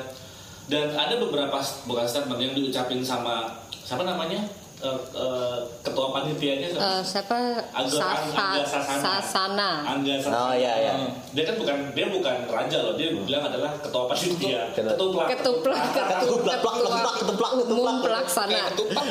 dan 0.68 0.86
ada 0.94 1.16
beberapa 1.18 1.58
bukan 1.84 2.06
statement 2.06 2.40
yang 2.40 2.54
diucapin 2.54 3.00
sama 3.00 3.48
siapa 3.82 4.04
namanya 4.04 4.44
Eh, 4.78 4.86
eh, 5.12 5.58
ketua 5.82 6.14
panitianya 6.14 6.70
siapa? 6.70 6.86
Eh, 6.86 7.02
siapa? 7.02 7.38
Angga- 7.74 7.98
Sasa, 7.98 8.30
Angga 8.30 8.62
Sasana. 8.64 9.02
Sasana. 9.02 9.72
Angga 9.88 10.16
Sasana. 10.16 10.38
Oh, 10.40 10.54
iya, 10.54 10.74
iya. 10.78 10.94
Dia 11.34 11.44
kan 11.44 11.56
bukan 11.58 11.76
dia 11.92 12.06
bukan 12.08 12.36
raja 12.46 12.78
loh, 12.80 12.94
dia 12.94 13.10
bilang 13.10 13.42
adalah 13.44 13.74
ketua 13.76 14.06
panitia. 14.06 14.70
Ketua- 14.70 14.94
Ketuplak. 14.94 15.28
Ketuplak, 15.34 15.82
Ketuplak, 15.90 16.58
plak, 16.62 16.76
ketuplak, 16.78 17.14
ketuplak, 17.18 17.54
ketuplak. 17.58 18.26
Kayak 18.38 18.66
ketupat 18.70 19.06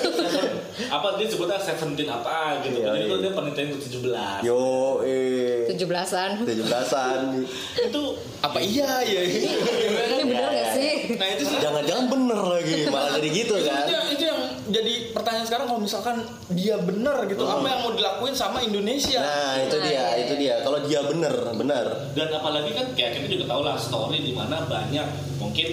apa 0.90 1.08
dia 1.14 1.26
sebutnya 1.28 1.54
Seventeen 1.56 2.08
apa 2.08 2.58
gitu. 2.60 2.78
Iya, 2.80 2.86
Jadi 2.88 2.98
itu 3.00 3.14
iya. 3.14 3.22
dia 3.22 3.30
panitia 3.30 3.62
yang 3.62 3.70
ke-17. 3.72 4.06
Yo, 4.42 4.62
eh. 5.02 5.70
17-an. 5.70 6.30
17-an. 6.42 7.20
Itu 7.78 8.02
apa 8.40 8.58
iya 8.58 8.90
ya 9.04 9.22
Ini 9.22 9.54
bener 10.24 10.26
Iya, 10.26 10.40
gak 10.42 10.50
iya. 10.50 10.66
sih? 10.72 10.92
nah 11.14 11.26
itu 11.28 11.42
Jangan-jangan 11.52 12.04
bener 12.08 12.40
lagi, 12.40 12.74
malah 12.88 13.10
jadi 13.14 13.28
gitu 13.30 13.54
kan. 13.60 13.84
itu, 13.84 13.92
yang- 13.92 14.08
itu 14.10 14.24
yang 14.24 14.40
jadi 14.70 14.92
pertanyaan 15.10 15.44
sekarang 15.44 15.66
kalau 15.66 15.78
misalkan 15.78 16.16
dia 16.48 16.78
bener 16.78 17.26
gitu 17.26 17.42
apa 17.42 17.62
yang 17.64 17.80
mau 17.80 17.90
dilakuin 17.90 18.32
sama 18.32 18.58
Indonesia 18.60 19.18
Nah, 19.18 19.58
itu 19.60 19.76
Nah, 19.76 19.84
dia, 19.84 19.92
iya, 19.92 20.06
itu 20.20 20.34
iya. 20.36 20.54
dia. 20.54 20.54
Kalau 20.62 20.78
dia 20.80 21.00
bener, 21.02 21.34
bener. 21.52 21.86
dan 22.12 22.28
apalagi 22.30 22.70
kan 22.70 22.86
kayak 22.92 23.10
kita 23.16 23.26
juga 23.28 23.44
tahu 23.48 23.62
lah 23.62 23.74
story 23.74 24.18
di 24.20 24.30
mana 24.30 24.62
banyak 24.64 25.06
mungkin 25.36 25.68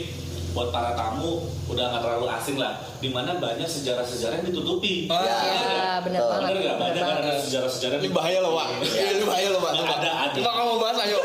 buat 0.49 0.69
para 0.69 0.91
tamu 0.91 1.37
udah 1.67 1.85
nggak 1.87 2.01
terlalu 2.01 2.25
asing 2.31 2.57
lah 2.57 2.73
di 2.97 3.07
mana 3.07 3.37
banyak 3.37 3.63
sejarah-sejarah 3.63 4.41
yang 4.41 4.47
ditutupi 4.47 5.05
Ah, 5.07 5.21
Ya, 5.21 5.37
Iya. 5.37 5.91
bener 6.01 6.17
Betul. 6.17 6.31
banget. 6.31 6.41
nggak 6.41 6.57
bener 6.57 6.75
banyak 6.79 6.97
kan 6.97 7.07
banget. 7.13 7.23
ada 7.23 7.33
sejarah-sejarah 7.39 7.95
ini 7.99 8.09
bahaya 8.09 8.39
loh 8.39 8.51
pak 8.55 8.67
ini 8.81 9.23
bahaya 9.23 9.47
loh 9.47 9.59
pak 9.59 9.71
ada, 9.77 10.09
ada. 10.25 10.35
nggak 10.35 10.53
kamu 10.53 10.73
bahas 10.77 10.97
ayo 10.99 11.19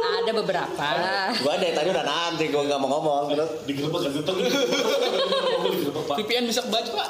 Ada 0.00 0.32
beberapa. 0.36 0.88
Gua 1.34 1.54
dari 1.56 1.72
tadi 1.72 1.88
udah 1.88 2.04
nanti, 2.04 2.44
gua 2.48 2.62
nggak 2.62 2.76
mau 2.78 2.90
ngomong. 2.92 3.24
Terus 3.30 3.50
digerebek 3.64 4.00
kan 4.04 4.12
digerebek 5.62 6.04
pak 6.04 6.16
VPN 6.18 6.44
bisa 6.44 6.60
kebaca 6.62 6.90
pak 6.90 7.08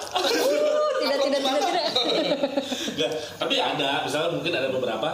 Tidak, 1.00 1.18
tidak, 1.18 1.40
tidak, 1.40 1.84
tidak. 2.92 3.10
Tapi 3.36 3.54
ada 3.56 3.90
misalnya 4.02 4.30
mungkin 4.30 4.52
ada 4.52 4.68
beberapa 4.68 5.08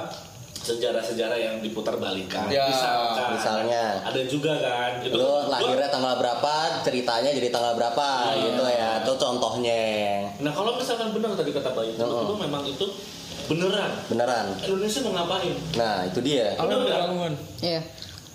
sejarah-sejarah 0.58 1.38
yang 1.38 1.54
diputar 1.60 1.94
balikan 1.94 2.48
Ya, 2.48 2.66
misalkan 2.66 3.38
misalnya. 3.38 4.02
ada 4.02 4.18
juga 4.26 4.50
kan 4.56 4.98
itu 4.98 5.14
lu 5.14 5.22
gua- 5.22 5.46
lahirnya 5.48 5.86
tanggal 5.86 6.14
berapa, 6.16 6.54
ceritanya 6.82 7.30
jadi 7.30 7.48
tanggal 7.48 7.74
berapa 7.74 8.08
gitu 8.36 8.64
ya. 8.66 8.98
Itu 8.98 9.12
contohnya. 9.14 9.82
nah 10.36 10.50
kalau 10.50 10.74
misalkan 10.74 11.14
benar 11.14 11.30
tadi 11.32 11.50
kata 11.50 11.70
Bayu 11.70 11.92
itu, 11.92 12.02
Heeh. 12.02 12.18
itu 12.20 12.34
memang 12.36 12.62
itu 12.64 12.86
beneran 13.46 13.90
Beneran. 14.08 14.46
Indonesia 14.58 15.00
mau 15.00 15.12
ngapain 15.14 15.54
Nah, 15.76 16.02
itu 16.02 16.18
dia. 16.20 16.58
dilakukan 16.58 17.32
Iya. 17.62 17.80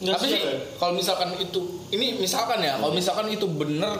Nggak 0.02 0.16
tapi 0.18 0.28
ya? 0.34 0.56
kalau 0.80 0.94
misalkan 0.96 1.30
itu 1.36 1.60
ini 1.92 2.18
misalkan 2.18 2.58
ya 2.58 2.74
kalau 2.74 2.90
misalkan 2.90 3.28
itu 3.28 3.44
bener 3.46 4.00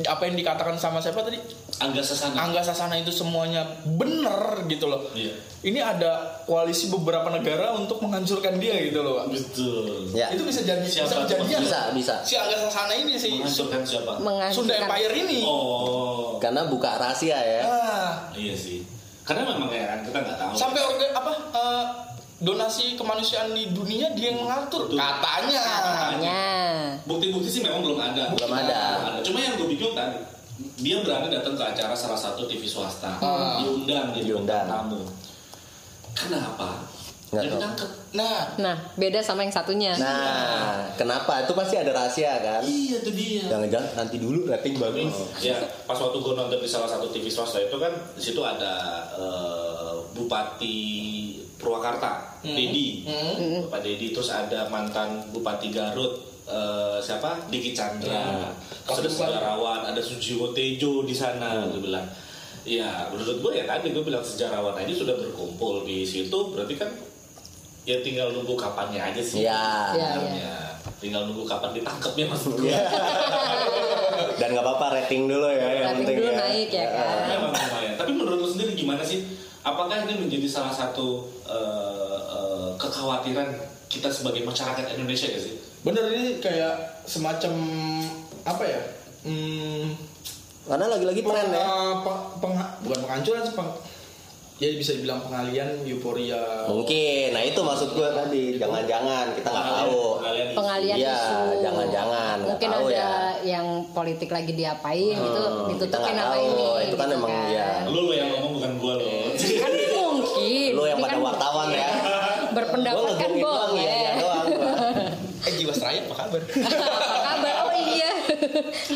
apa 0.00 0.22
yang 0.24 0.36
dikatakan 0.38 0.76
sama 0.76 0.96
siapa 0.96 1.20
tadi? 1.20 1.36
Angga 1.80 2.00
Sasana. 2.00 2.48
Angga 2.48 2.62
Sasana 2.64 2.96
itu 2.96 3.10
semuanya 3.10 3.66
bener 3.84 4.64
gitu 4.68 4.86
loh. 4.86 5.08
Iya. 5.12 5.34
ini 5.60 5.76
ada 5.76 6.40
koalisi 6.48 6.88
beberapa 6.88 7.28
negara 7.28 7.76
untuk 7.76 8.00
menghancurkan 8.00 8.56
dia 8.56 8.80
gitu 8.80 9.04
loh 9.04 9.20
pak. 9.20 9.36
Betul. 9.36 10.08
Ya. 10.16 10.32
itu 10.32 10.40
bisa 10.44 10.64
jadi 10.64 10.80
bisa 10.80 11.04
Siapa 11.04 11.28
tuh? 11.28 11.36
kejadian. 11.36 11.60
Bisa, 11.64 11.80
bisa. 11.92 12.14
si 12.24 12.34
Angga 12.36 12.56
Sasana 12.56 12.94
ini 12.96 13.14
sih. 13.16 13.36
Menghancurkan 13.36 13.80
siapa? 13.84 14.12
Sunda 14.16 14.24
Menghancurkan. 14.24 14.80
Empire 14.88 15.14
ini. 15.20 15.40
Oh. 15.44 16.40
Karena 16.40 16.64
buka 16.64 16.96
rahasia 16.96 17.36
ya. 17.36 17.60
ah. 17.68 18.12
Iya 18.32 18.56
sih. 18.56 18.80
Karena 19.20 19.46
memang 19.46 19.68
ya 19.68 19.84
kan 19.86 20.00
kita 20.02 20.18
nggak 20.18 20.38
tahu. 20.40 20.52
Sampai 20.56 20.80
orga 20.80 21.06
apa 21.12 21.32
eh, 21.52 21.84
donasi 22.40 22.96
kemanusiaan 22.96 23.52
di 23.52 23.68
dunia 23.68 24.10
dia 24.10 24.32
yang 24.32 24.40
mengatur 24.40 24.88
Betul. 24.88 24.96
katanya 24.96 25.60
Katanya. 25.60 26.40
bukti-bukti 27.04 27.48
sih 27.50 27.60
memang 27.60 27.80
belum 27.80 27.98
ada 27.98 28.32
Belum 28.32 28.48
ada. 28.50 28.80
cuma 29.20 29.38
yang 29.38 29.54
gue 29.54 29.68
bingung 29.68 29.92
kan 29.92 30.08
dia 30.76 31.00
berani 31.00 31.28
datang 31.28 31.52
ke 31.52 31.64
acara 31.66 31.92
salah 31.92 32.16
satu 32.16 32.44
TV 32.44 32.64
swasta 32.64 33.16
Ah. 33.18 33.60
diundang 33.60 34.10
jadi 34.10 34.32
Diundang. 34.32 34.64
bintang 34.64 34.88
tamu 34.88 35.00
kenapa 36.10 36.68
Nggak 37.30 37.46
tahu. 37.46 37.86
nah 38.10 38.42
Nah, 38.58 38.74
beda 38.96 39.22
sama 39.22 39.46
yang 39.46 39.54
satunya. 39.54 39.94
Nah, 39.94 40.90
kenapa? 40.98 41.46
Itu 41.46 41.54
pasti 41.54 41.78
ada 41.78 41.94
rahasia 41.94 42.42
kan? 42.42 42.58
iya 42.60 42.98
itu 42.98 43.10
dia 43.14 43.46
Jangan-jangan 43.46 43.90
nanti 43.94 44.18
dulu 44.18 44.50
rating 44.50 44.74
bagus. 44.74 45.14
ya 45.38 45.54
pas 45.86 45.94
waktu 45.94 46.18
gue 46.18 46.34
nonton 46.34 46.58
di 46.58 46.66
salah 46.66 46.90
satu 46.90 47.06
TV 47.06 47.30
swasta 47.30 47.62
itu 47.62 47.76
kan 47.76 47.94
di 48.10 48.22
situ 48.24 48.42
ada 48.42 48.74
eh, 49.14 49.94
Bupati 50.10 50.82
Purwakarta 51.60 52.40
Hmm. 52.40 52.52
Dedi 52.52 53.04
Hmm. 53.04 53.68
Bapak 53.68 53.84
Dedi 53.84 54.10
terus 54.10 54.28
ada 54.28 54.64
mantan 54.66 55.28
Bupati 55.28 55.68
Garut 55.68 56.16
eh, 56.42 56.96
siapa 56.98 57.36
Diki 57.46 57.70
Chandra 57.70 58.48
terus 58.82 59.14
ada 59.14 59.36
sejarawan 59.36 59.80
ada 59.84 60.00
Sujiwo 60.00 60.50
Tejo 60.50 61.04
di 61.04 61.12
sana 61.12 61.62
gue 61.66 61.78
bilang 61.78 62.08
ya 62.60 63.08
menurut 63.08 63.38
gue 63.38 63.52
ya 63.54 63.64
tadi 63.64 63.88
gue 63.88 64.00
bilang 64.00 64.20
sejarawan 64.20 64.72
aja 64.74 64.88
sudah 64.90 65.14
berkumpul 65.14 65.82
di 65.82 66.02
situ 66.02 66.32
berarti 66.48 66.74
kan 66.74 66.88
ya 67.82 67.96
tinggal 67.98 68.28
nunggu 68.30 68.52
kapannya 68.54 69.00
aja 69.02 69.20
sih 69.20 69.40
Iya. 69.42 69.64
Iya, 69.90 70.08
sebenarnya. 70.10 70.54
tinggal 70.96 71.22
nunggu 71.24 71.44
kapan 71.44 71.72
ditangkapnya 71.72 72.24
maksud 72.26 72.52
gue 72.54 72.68
Iya. 72.68 72.84
Dan 74.36 74.48
nggak 74.50 74.64
apa-apa 74.64 74.86
rating 74.94 75.24
dulu 75.26 75.44
ya 75.46 75.56
yang 75.58 75.68
Rating 75.86 75.96
penting 75.98 76.16
dulu 76.16 76.30
ya. 76.30 76.38
naik 76.38 76.70
ya 76.70 76.86
kan. 76.90 77.16
Memang 77.28 77.50
lumayan. 77.52 77.94
Tapi 77.94 78.10
menurut 78.10 78.38
lu 78.38 78.48
sendiri 78.48 78.72
gimana 78.74 79.02
sih? 79.02 79.20
Apakah 79.60 80.02
ini 80.02 80.14
menjadi 80.18 80.46
salah 80.46 80.72
satu 80.72 81.28
eh, 81.44 81.54
eh, 82.26 82.68
kekhawatiran 82.76 83.48
kita 83.86 84.08
sebagai 84.08 84.40
masyarakat 84.42 84.84
Indonesia 84.90 85.28
ya 85.28 85.38
sih? 85.38 85.56
bener 85.80 86.12
ini 86.12 86.36
kayak 86.38 86.76
semacam 87.02 87.56
apa 88.42 88.60
ya 88.62 88.80
hmm, 89.22 89.96
Karena 90.62 90.86
lagi-lagi 90.86 91.20
tren 91.20 91.48
ya. 91.48 91.56
peng- 91.56 92.04
peng- 92.36 92.52
peng- 92.52 92.72
bukan 92.82 92.98
penghancuran 93.00 93.42
sih 93.42 93.54
peng- 93.54 93.80
ya 94.56 94.68
bisa 94.76 94.92
dibilang 94.92 95.24
pengalian 95.24 95.80
euforia 95.82 96.68
Mungkin. 96.68 97.32
Nah, 97.32 97.40
itu 97.40 97.56
maksud 97.58 97.88
gue 97.90 98.04
tadi. 98.06 98.44
Jangan-jangan 98.54 99.32
kita 99.32 99.48
nggak 99.48 99.66
tahu. 99.72 100.20
Pengalian. 100.20 100.48
Pengalian 100.52 100.96
Iya, 101.00 101.16
isu. 101.16 101.64
jangan-jangan, 101.64 102.36
Mungkin 102.44 102.68
tahu 102.68 102.86
ada 102.86 102.92
ya. 102.92 103.10
yang 103.48 103.66
politik 103.90 104.28
lagi 104.28 104.52
diapain 104.52 105.16
gitu, 105.16 105.40
Hmm, 105.40 105.64
kita 105.66 105.88
ditutupin 105.88 106.12
apa 106.14 106.36
ini. 106.36 106.64
Itu 106.84 106.94
kan 106.94 107.08
gitu 107.08 107.16
emang, 107.16 107.32
ya. 107.48 107.70
Lu 107.86 108.12
yang 108.12 108.28
ngomong 108.30 108.52
bukan 108.54 108.72
gua 108.76 108.94
lo. 108.94 109.08
Kan 109.32 109.72
mungkin. 109.96 110.70
Lu 110.76 110.84
yang 110.84 111.00
Ini 111.00 111.04
pada 111.08 111.16
kan 111.16 111.24
wartawan 111.24 111.68
ya. 111.72 111.88
Berpendapat 112.50 113.00
Gua 113.00 113.08
kan 113.08 113.16
ngegongin 113.16 113.40
doang, 113.40 113.72
boleh. 113.72 113.80
ya, 113.82 113.96
ya 113.96 114.12
doang 114.20 114.44
gua. 114.46 114.74
eh 115.40 115.52
jiwasraya 115.56 116.04
apa 116.52 116.98
kabar? 117.20 117.54
Oh 117.64 117.74
iya. 117.74 118.10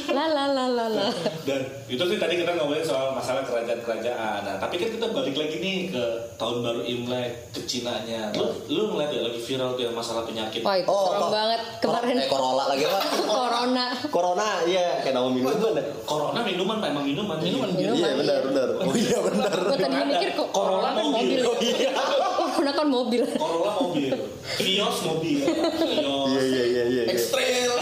La 0.09 0.27
la 0.27 0.45
la 0.49 0.65
la 0.69 0.87
la. 0.89 1.07
Dan 1.43 1.61
itu 1.87 2.01
sih 2.01 2.17
tadi 2.17 2.35
kita 2.35 2.55
ngomongin 2.55 2.83
soal 2.83 3.13
masalah 3.13 3.43
kerajaan-kerajaan. 3.43 4.41
Nah, 4.43 4.57
tapi 4.57 4.77
kan 4.77 4.89
kita 4.89 5.07
balik 5.07 5.35
lagi 5.35 5.57
nih 5.59 5.79
ke 5.91 6.05
tahun 6.35 6.57
baru 6.61 6.81
Imlek 6.83 7.31
ke 7.51 7.61
Cinanya. 7.65 8.31
Lu 8.33 8.47
lu 8.69 8.83
ngeliat 8.91 9.11
ya 9.11 9.21
lagi 9.23 9.41
viral 9.41 9.75
tuh 9.75 9.83
yang 9.83 9.95
masalah 9.95 10.23
penyakit. 10.25 10.63
Wah 10.63 10.77
itu 10.77 10.87
Oh, 10.87 11.11
serem 11.11 11.29
banget 11.29 11.61
kemarin. 11.79 12.15
Eh, 12.17 12.29
Corolla 12.29 12.65
lagi 12.69 12.85
apa? 12.85 13.01
Corona. 13.35 13.87
Corona, 14.09 14.49
iya. 14.65 15.01
Kayak 15.01 15.15
nama 15.15 15.29
minuman 15.29 15.73
ya. 15.75 15.85
Corona 16.05 16.41
minuman 16.41 16.77
Pak, 16.79 16.89
emang 16.91 17.05
minuman. 17.05 17.37
Minuman, 17.39 17.69
Minuman, 17.75 17.99
Iya, 18.01 18.13
benar, 18.17 18.39
iya. 18.41 18.47
benar. 18.47 18.69
Oh 18.81 18.95
iya, 18.95 19.19
benar. 19.21 19.53
Gue 19.57 19.79
tadi 19.79 19.97
mikir 20.09 20.31
kok 20.35 20.49
Corona 20.51 20.89
kan 20.93 21.05
mobil. 21.05 21.41
Oh 21.43 21.57
iya. 21.61 21.91
Corona 22.55 22.73
kan 22.73 22.87
mobil. 22.87 23.23
Corolla 23.33 23.73
mobil. 23.77 24.11
Vios 24.57 24.97
mobil. 25.03 25.39
Vios. 25.43 26.29
Iya, 26.31 26.43
iya, 26.43 26.65
iya, 26.65 26.85
iya. 26.85 26.85
iya. 26.87 27.03
ekstrel 27.09 27.73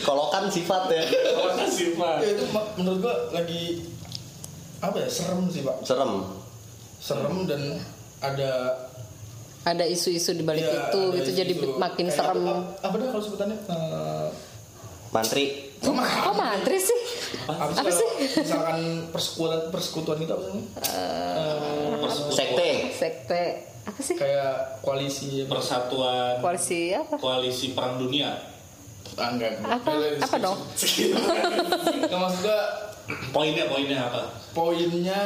Kolokan 0.00 0.44
sifat 0.48 0.82
ya. 0.88 1.02
Kalau 1.04 1.52
kasih 1.56 1.88
pak. 1.94 2.16
Ya 2.18 2.28
itu 2.30 2.44
menurut 2.76 2.98
gua 3.00 3.14
lagi 3.30 3.82
apa 4.78 4.96
ya 4.98 5.08
serem 5.08 5.48
sih 5.48 5.60
pak 5.60 5.80
Serem. 5.80 6.28
serem 6.98 7.44
dan 7.44 7.80
ada 8.18 8.52
Ada 9.62 9.84
isu-isu 9.86 10.32
di 10.32 10.40
balik 10.40 10.60
ya, 10.62 10.88
itu 10.88 11.00
gitu 11.14 11.30
jadi 11.34 11.52
isu- 11.54 11.74
makin 11.74 12.04
kayak 12.06 12.16
serem. 12.18 12.36
apa, 12.38 12.52
apa 12.84 12.94
dah 12.94 13.08
kalau 13.08 13.22
sebutannya 13.22 13.56
Eh, 13.64 14.28
Mantri. 15.10 15.44
Kok 15.78 15.92
mantri 16.34 16.76
sih? 16.76 17.00
apa, 17.44 17.72
Apa 17.72 17.88
sih 17.88 18.08
kalau 18.28 18.40
misalkan 18.40 18.78
persekutuan 19.08 19.60
persekutuan 19.68 20.18
itu 20.18 20.32
apa 20.32 20.44
sih 20.44 20.62
Sekte. 22.08 22.70
Sekte 22.90 23.42
apa 23.84 24.00
sih? 24.00 24.16
kayak 24.16 24.80
koalisi 24.80 25.44
Persatuan 25.44 26.40
Koalisi 26.40 26.96
apa? 26.96 27.20
koalisi 27.20 27.76
perang 27.76 28.00
dunia. 28.00 28.32
ah, 29.14 29.28
enggak 29.28 29.60
Apa? 29.60 29.90
Apa 30.24 30.36
dong? 30.40 30.56
Nggak, 32.00 32.18
maksud 32.18 32.40
gua 32.42 32.60
Poinnya 33.36 33.68
poinnya 33.68 34.00
apa? 34.08 34.32
poinnya 34.56 35.20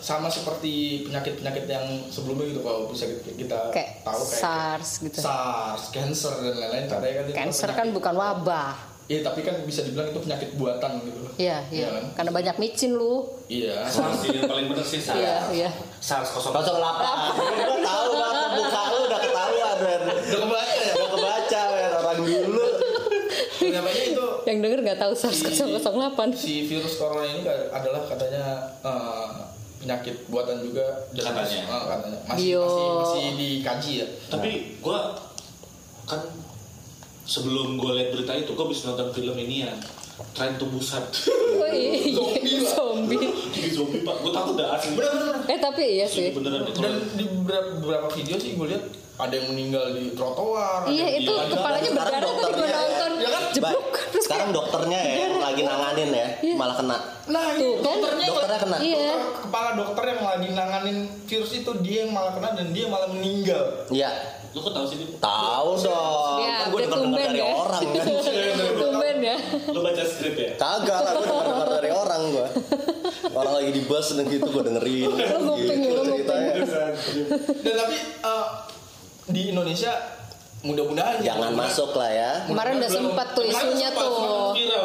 sama 0.00 0.30
seperti 0.30 1.04
penyakit-penyakit 1.04 1.68
yang 1.68 1.84
sebelumnya 2.08 2.48
gitu 2.48 2.64
kalau 2.64 2.88
bisa 2.88 3.04
kita 3.28 3.68
Kayak 3.68 4.00
tahu 4.00 4.22
kayak 4.24 4.40
SARS 4.40 4.90
gitu. 5.02 5.18
SARS, 5.20 5.82
cancer 5.90 6.32
dan 6.40 6.54
lain-lain 6.54 6.86
katanya 6.88 7.12
kan 7.12 7.24
Cancer 7.34 7.70
kan 7.74 7.86
bukan 7.92 8.14
wabah. 8.14 8.93
Iya 9.04 9.20
tapi 9.20 9.40
kan 9.40 9.60
bisa 9.62 9.84
dibilang 9.84 10.08
itu 10.08 10.16
penyakit 10.16 10.56
buatan 10.56 10.96
gitu 11.02 11.18
loh. 11.20 11.32
Iya, 11.36 11.60
iya. 11.68 11.88
kan? 11.90 12.04
Karena 12.14 12.30
banyak 12.32 12.56
micin 12.56 12.96
lu. 12.96 13.28
Iya. 13.46 13.84
SARS 13.92 14.24
yang 14.26 14.48
paling 14.48 14.66
bener 14.66 14.80
sih 14.82 14.96
SARS. 14.98 15.20
Iya, 15.20 15.36
iya. 15.52 15.70
SARS 15.98 16.32
08. 16.32 16.56
08. 16.56 16.72
Gue 17.60 17.78
tahu 17.84 18.08
banget 18.14 18.48
muka 18.58 18.80
lu 18.86 18.98
udah 19.04 19.20
ketahuan, 19.20 19.76
men. 19.78 20.00
Udah 20.08 20.38
kebaca 20.40 20.72
ya. 20.72 20.88
Udah 20.90 21.08
kebaca, 21.10 21.60
men. 21.68 21.90
Orang 21.94 22.18
dulu. 22.18 22.64
Namanya 23.64 24.02
itu 24.04 24.24
Yang 24.44 24.58
denger 24.60 24.78
nggak 24.82 24.98
tahu 24.98 25.12
SARS 25.14 25.40
008. 25.40 26.32
si 26.34 26.64
virus 26.64 26.96
corona 26.96 27.24
ini 27.24 27.40
adalah 27.70 28.04
katanya 28.04 28.44
eh, 28.80 29.28
penyakit 29.78 30.16
buatan 30.26 30.60
juga 30.60 30.84
Katanya. 31.10 31.44
masih- 31.44 31.60
eh, 31.62 31.84
katanya 31.86 32.18
masih, 32.24 32.40
Bio. 32.40 32.64
masih 32.64 32.88
masih 32.96 33.24
dikaji 33.36 33.92
ya. 34.00 34.06
Tapi 34.28 34.50
gue 34.80 34.98
kan 36.04 36.20
sebelum 37.24 37.74
gue 37.74 37.90
lihat 37.92 38.08
berita 38.10 38.32
itu 38.34 38.50
gue 38.50 38.66
bisa 38.66 38.88
nonton 38.88 39.10
film 39.10 39.34
ini 39.34 39.62
ya 39.62 39.72
Train 40.30 40.54
to 40.54 40.66
Busan. 40.66 41.02
Oh 41.54 41.70
iya, 41.70 42.10
Zombie 42.10 42.58
lah. 42.60 42.70
zombie. 42.72 43.18
Jadi 43.48 43.68
zombie 43.70 44.00
pak, 44.00 44.14
gue 44.16 44.30
takut 44.30 44.54
dah 44.54 44.74
asli. 44.74 44.94
Eh 45.46 45.56
tapi 45.56 45.82
iya 45.92 46.06
sih. 46.06 46.30
Beneran 46.30 46.62
itu. 46.64 46.78
Dan 46.78 46.94
di 47.14 47.24
beberapa, 47.24 47.78
beberapa 47.78 48.06
video 48.10 48.36
sih 48.36 48.52
gue 48.52 48.66
lihat 48.68 48.84
ada 49.16 49.32
yang 49.32 49.46
meninggal 49.48 49.90
di 49.90 50.10
trotoar. 50.12 50.82
ada 50.82 50.88
Iya 50.88 51.06
yang 51.08 51.14
itu 51.20 51.32
di- 51.32 51.50
kepalanya 51.52 51.90
berdarah 51.92 52.20
tadi 52.32 52.52
gue 52.52 52.66
ya. 52.68 52.74
nonton. 52.76 53.10
Ya 53.16 53.28
kan? 53.28 53.42
Jeblok. 53.52 53.70
Baik. 53.86 53.94
Terus 54.12 54.24
Sekarang 54.24 54.48
dokternya 54.50 54.98
ya 55.00 55.14
yang 55.20 55.34
lagi 55.40 55.62
nanganin 55.64 56.10
ya, 56.10 56.26
malah 56.54 56.76
kena. 56.76 56.96
Nah, 57.24 57.44
Tuh, 57.48 57.54
itu 57.54 57.70
kan? 57.72 57.82
dokternya, 57.88 58.26
Dokternya 58.28 58.58
kena. 58.60 58.76
Iya. 58.76 58.98
dokter- 59.08 59.34
kepala 59.40 59.70
dokter 59.74 60.04
yang 60.08 60.22
lagi 60.24 60.48
nanganin 60.52 60.96
virus 61.24 61.52
itu 61.54 61.70
dia 61.80 61.98
yang 62.00 62.12
malah 62.12 62.32
kena 62.32 62.48
dan 62.52 62.66
dia 62.70 62.86
malah 62.86 63.08
meninggal. 63.08 63.62
Iya. 63.88 64.10
Lo 64.54 64.58
kok 64.62 64.72
tahu 64.72 64.86
sih? 64.86 64.96
Tahu 65.18 65.70
dong. 65.82 66.38
Ya, 66.46 66.52
kan 66.62 66.66
gue 66.70 66.80
denger 66.86 67.18
dari 67.18 67.42
ya. 67.42 67.46
orang 67.58 67.82
kan. 67.90 68.04
Tumben 68.80 69.18
ya. 69.18 69.36
Lo 69.74 69.80
baca 69.82 70.04
skrip 70.06 70.34
ya? 70.38 70.50
Kagak 70.54 70.98
lah, 71.02 71.12
gue 71.18 71.26
denger 71.26 71.46
denger 71.50 71.68
dari 71.74 71.90
orang 71.90 72.20
gue. 72.30 72.46
Orang 73.34 73.52
lagi 73.58 73.70
di 73.74 73.82
bus 73.82 74.06
dan 74.14 74.24
gitu 74.30 74.46
gue 74.46 74.62
dengerin. 74.62 75.10
Lu 75.10 75.54
Gitu 75.58 75.90
lu 75.90 76.02
ceritanya. 76.06 76.52
Dan 77.66 77.74
tapi 77.82 77.96
eh, 78.22 78.46
di 79.34 79.42
Indonesia 79.50 79.92
mudah-mudahan 80.64 81.20
ya. 81.20 81.36
Jangan 81.36 81.52
masuk 81.52 81.90
lah 81.94 82.10
ya. 82.10 82.32
Kemarin 82.48 82.72
udah 82.80 82.90
sempat 82.90 83.28
tuh 83.36 83.44
isunya 83.44 83.88
sempat, 83.92 84.02
tuh. 84.02 84.56
Ya. 84.56 84.78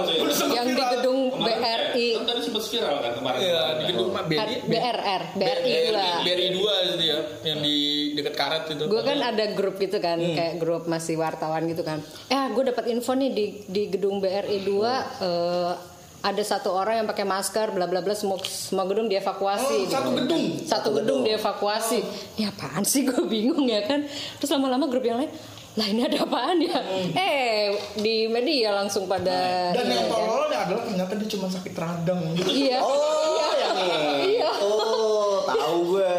Yang 0.60 0.68
di 0.76 0.84
gedung 1.00 1.20
Kemarin, 1.32 1.58
BRI. 1.58 2.08
Kan 2.14 2.26
tadi 2.28 2.42
sempat 2.44 2.64
viral 2.68 2.96
kan 3.00 3.12
kemarin. 3.16 3.40
Iya, 3.40 3.62
di 3.74 3.84
gedung 3.88 4.08
apa? 4.12 4.22
BRI. 4.28 4.56
BRR, 4.68 5.24
BRI 5.34 5.72
dua. 5.90 6.08
BRI 6.20 6.48
2 6.52 6.88
itu 6.90 7.04
ya, 7.06 7.20
yang 7.44 7.60
di 7.60 7.78
dekat 8.14 8.36
karet 8.36 8.64
itu. 8.70 8.84
Gue 8.86 9.02
kan 9.02 9.18
ada 9.18 9.46
grup 9.52 9.76
gitu 9.78 9.98
kan, 9.98 10.20
Hmm. 10.20 10.36
kayak 10.36 10.56
grup 10.60 10.84
masih 10.86 11.16
wartawan 11.16 11.64
gitu 11.66 11.82
kan. 11.82 12.04
Eh, 12.28 12.46
gue 12.52 12.64
dapat 12.68 12.86
info 12.92 13.16
nih 13.16 13.32
di 13.32 13.46
di 13.66 13.84
gedung 13.88 14.20
BRI 14.20 14.60
2 14.62 14.92
eh, 15.24 15.74
ada 16.20 16.44
satu 16.44 16.76
orang 16.76 17.00
yang 17.00 17.08
pakai 17.08 17.24
masker, 17.24 17.72
bla 17.72 17.88
bla 17.88 18.04
bla, 18.04 18.12
semua 18.12 18.36
semua 18.44 18.84
gedung 18.84 19.08
Oh, 19.08 19.10
dievakuasi. 19.10 19.88
satu 19.88 20.12
gitu. 20.12 20.20
gedung? 20.20 20.44
Satu 20.68 20.90
gedung 20.92 21.20
dievakuasi. 21.24 22.00
Ya 22.36 22.52
apaan 22.52 22.84
sih 22.84 23.08
gue 23.08 23.24
bingung 23.24 23.64
ya 23.64 23.88
kan. 23.88 24.04
Terus 24.36 24.52
lama-lama 24.52 24.92
grup 24.92 25.00
yang 25.02 25.16
lain, 25.16 25.32
lah 25.80 25.88
ini 25.88 26.02
ada 26.04 26.20
apaan 26.20 26.60
ya? 26.60 26.76
Eh 27.10 27.72
di 27.96 28.28
media 28.28 28.76
langsung 28.76 29.08
pada. 29.08 29.72
Dan 29.72 29.88
yang 29.88 30.06
tololnya 30.06 30.68
adalah 30.68 30.84
ternyata 30.84 31.16
dia 31.16 31.30
cuma 31.30 31.48
sakit 31.48 31.72
radang 31.74 32.20
gitu. 32.36 32.52
Iya. 32.52 32.80
Oh, 32.80 33.52
yang 33.56 33.76
ini. 33.80 34.36
Iya. 34.36 34.52
Oh, 34.60 35.48
tahu 35.48 35.78
gue. 35.90 36.16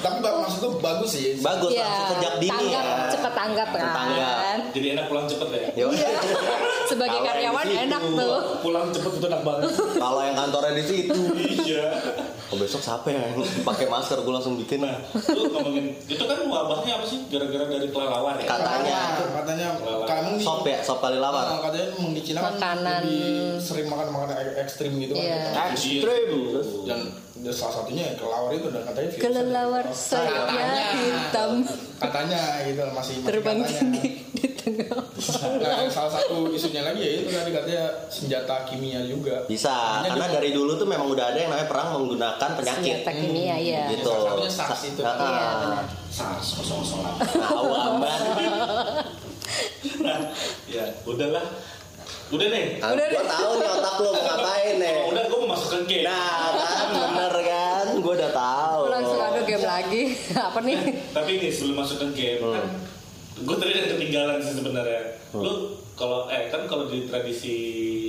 Tapi 0.00 0.16
bak- 0.18 0.40
maksud 0.40 0.58
gue 0.58 0.71
bagus 0.82 1.10
sih. 1.10 1.24
Bagus 1.38 1.70
Iya. 1.70 1.86
langsung 1.86 2.08
sejak 2.12 2.34
dini 2.36 2.50
tanggap, 2.52 2.84
ya. 2.84 2.96
cepet 3.08 3.32
tanggap 3.32 3.68
kan. 3.70 3.82
Tanggap. 3.88 4.36
Jadi 4.72 4.86
enak 4.90 5.04
pulang 5.06 5.26
cepet 5.26 5.48
ya. 5.48 5.60
Yo. 5.76 5.86
Sebagai 6.90 7.08
Kalau 7.14 7.24
yang 7.24 7.26
karyawan 7.32 7.64
situ. 7.64 7.80
enak 7.80 8.02
tuh. 8.12 8.36
Pulang 8.60 8.86
cepet 8.90 9.12
itu 9.14 9.26
enak 9.26 9.42
banget. 9.42 9.70
Kalau 10.04 10.20
yang 10.20 10.36
kantornya 10.36 10.72
di 10.74 10.84
situ. 10.84 11.20
Iya. 11.62 11.86
Oh 12.44 12.58
besok 12.58 12.80
siapa 12.80 13.08
ya 13.08 13.22
yang 13.22 13.32
pakai 13.62 13.86
masker 13.86 14.18
gue 14.18 14.28
langsung 14.30 14.58
bikin 14.58 14.82
Nah, 14.82 14.98
lu 15.30 15.48
ngomongin 15.48 15.94
itu 16.02 16.20
kan 16.20 16.36
wabahnya 16.42 16.92
apa 16.94 17.06
sih? 17.06 17.24
Gara-gara 17.26 17.64
dari 17.64 17.88
kelelawar 17.88 18.34
ya. 18.36 18.44
katanya 18.44 18.98
Katanya 19.32 19.68
kamu 20.04 20.30
sop 20.36 20.60
ya 20.62 20.78
sop 20.80 20.98
kali 20.98 21.16
Ah, 21.16 21.22
lawar. 21.22 21.44
katanya 21.62 21.88
di 22.10 22.20
Cina 22.20 22.40
kan 22.52 22.76
lebih 22.76 23.56
sering 23.56 23.86
makan 23.86 24.06
makanan 24.10 24.36
ek- 24.36 24.56
ekstrim 24.60 24.92
gitu 24.98 25.14
kan. 25.14 25.22
Iya. 25.22 25.40
Ekstrim. 25.70 26.28
Dan, 26.84 27.00
dan 27.42 27.50
salah 27.50 27.74
satunya 27.76 28.02
ya 28.06 28.14
kelelawar 28.14 28.50
itu 28.50 28.68
dan 28.68 28.82
katanya 28.84 29.08
Kelelawar 29.12 29.84
Katanya. 29.84 30.86
hitam 30.94 31.50
Katanya 31.98 32.40
gitu 32.62 32.82
masih 32.88 32.94
masih 32.94 33.14
terbang 33.24 33.58
katanya. 33.58 33.78
tinggi 33.78 34.06
di 34.32 34.46
tengah. 34.52 34.98
Nah, 35.58 35.86
salah 35.86 36.12
satu 36.12 36.46
isunya 36.48 36.82
lagi 36.82 36.98
ya 36.98 37.12
itu 37.16 37.28
tadi 37.28 37.50
katanya 37.50 37.82
senjata 38.06 38.62
kimia 38.64 39.02
juga. 39.04 39.42
Bisa, 39.44 39.70
Makanya 39.98 40.06
karena 40.08 40.26
dia- 40.28 40.34
dari 40.36 40.50
dulu 40.52 40.72
tuh 40.76 40.86
memang 40.86 41.06
udah 41.08 41.24
ada 41.24 41.36
yang 41.36 41.50
namanya 41.50 41.66
perang 41.66 41.88
menggunakan 41.96 42.48
penyakit. 42.56 42.78
Senjata 43.02 43.10
kimia 43.12 43.56
ya. 43.56 43.82
Gitu. 43.88 44.06
Salah 44.06 44.22
satunya 44.28 44.50
SARS 44.52 44.82
itu. 44.84 45.00
Nah, 45.00 45.14
Iya, 45.14 45.26
ah. 45.26 45.54
benar. 45.60 45.84
SARS 46.08 46.46
008. 46.58 47.14
Tahu 47.38 47.70
aman. 47.72 48.20
Nah, 50.00 50.18
ya 50.66 50.84
udahlah. 51.04 51.44
Udah 52.32 52.46
nih. 52.48 52.66
Ah, 52.80 52.96
gua 52.96 53.24
tahu 53.28 53.50
nih 53.60 53.68
otak 53.68 53.94
lu 54.00 54.08
mau 54.08 54.24
ngapain 54.24 54.74
nih. 54.80 54.94
Kalau 54.96 55.10
udah 55.12 55.22
gue 55.28 55.38
mau 55.44 55.48
masuk 55.52 55.68
ke 55.68 55.78
game. 55.84 56.04
Nah, 56.08 56.48
kan 56.56 56.88
bener 56.96 57.34
kan? 57.44 57.86
Gua 58.00 58.12
udah 58.16 58.30
tahu. 58.32 58.80
Langsung 58.88 59.20
ada 59.20 59.40
game 59.44 59.66
lagi. 59.68 60.02
Apa 60.48 60.58
nih? 60.64 60.78
Tapi 61.12 61.30
nih 61.36 61.50
sebelum 61.52 61.76
masuk 61.84 61.96
ke 62.00 62.06
game 62.16 62.40
kan 62.48 62.66
gue 63.42 63.56
tadi 63.58 63.72
ada 63.74 63.88
ketinggalan 63.96 64.38
sih 64.38 64.54
sebenarnya. 64.54 65.02
Lu 65.34 65.74
kalau 65.98 66.30
eh 66.30 66.46
kan 66.52 66.62
kalau 66.70 66.86
di 66.86 67.10
tradisi 67.10 67.56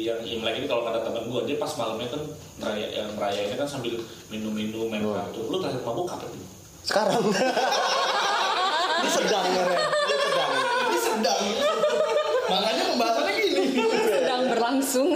yang 0.05 0.21
Imlek 0.21 0.61
ini 0.61 0.67
kalau 0.69 0.85
kata 0.85 1.01
teman 1.01 1.25
gue 1.25 1.41
dia 1.49 1.57
pas 1.57 1.71
malamnya 1.79 2.11
kan 2.11 2.21
meraya 2.61 2.87
yang 2.91 3.09
merayainnya 3.17 3.57
kan 3.57 3.65
sambil 3.65 3.97
minum-minum 4.29 4.91
main 4.91 5.01
kartu. 5.01 5.41
Lu 5.49 5.57
terakhir 5.57 5.81
mabuk 5.81 6.05
kapan 6.05 6.29
nih? 6.37 6.45
Sekarang. 6.85 7.23
Ini 9.03 9.09
sedang 9.11 9.45
ya, 9.51 9.63
Ren. 9.67 9.79
Ini 9.83 10.15
sedang. 10.15 10.51
Ini 10.63 10.97
sedang. 11.01 11.41
Makanya 12.47 12.83
pembahasannya 12.95 13.33
gini. 13.35 13.63
Berlangsung. 14.83 15.15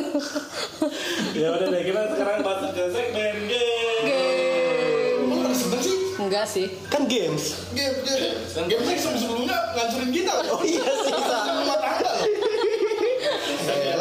ya 1.36 1.52
udah 1.52 1.68
deh 1.68 1.84
kita 1.84 2.02
sekarang 2.08 2.40
masuk 2.40 2.72
ke 2.72 2.84
segmen 2.88 3.36
game. 3.52 4.00
Game. 4.08 5.52
Sih? 5.84 5.96
Enggak 6.16 6.46
sih. 6.48 6.72
Kan 6.88 7.04
games. 7.04 7.68
Game, 7.76 8.00
game. 8.00 8.40
Game 8.64 8.84
yang 8.88 8.96
sebelum-sebelumnya 8.96 9.58
ngancurin 9.76 10.12
kita 10.16 10.32
loh. 10.40 10.56
Oh 10.56 10.64
iya 10.64 10.88
sih, 11.04 11.12
Sa. 11.12 11.40
Rumah 11.52 11.78
tangga 11.84 12.10
loh. 12.16 12.28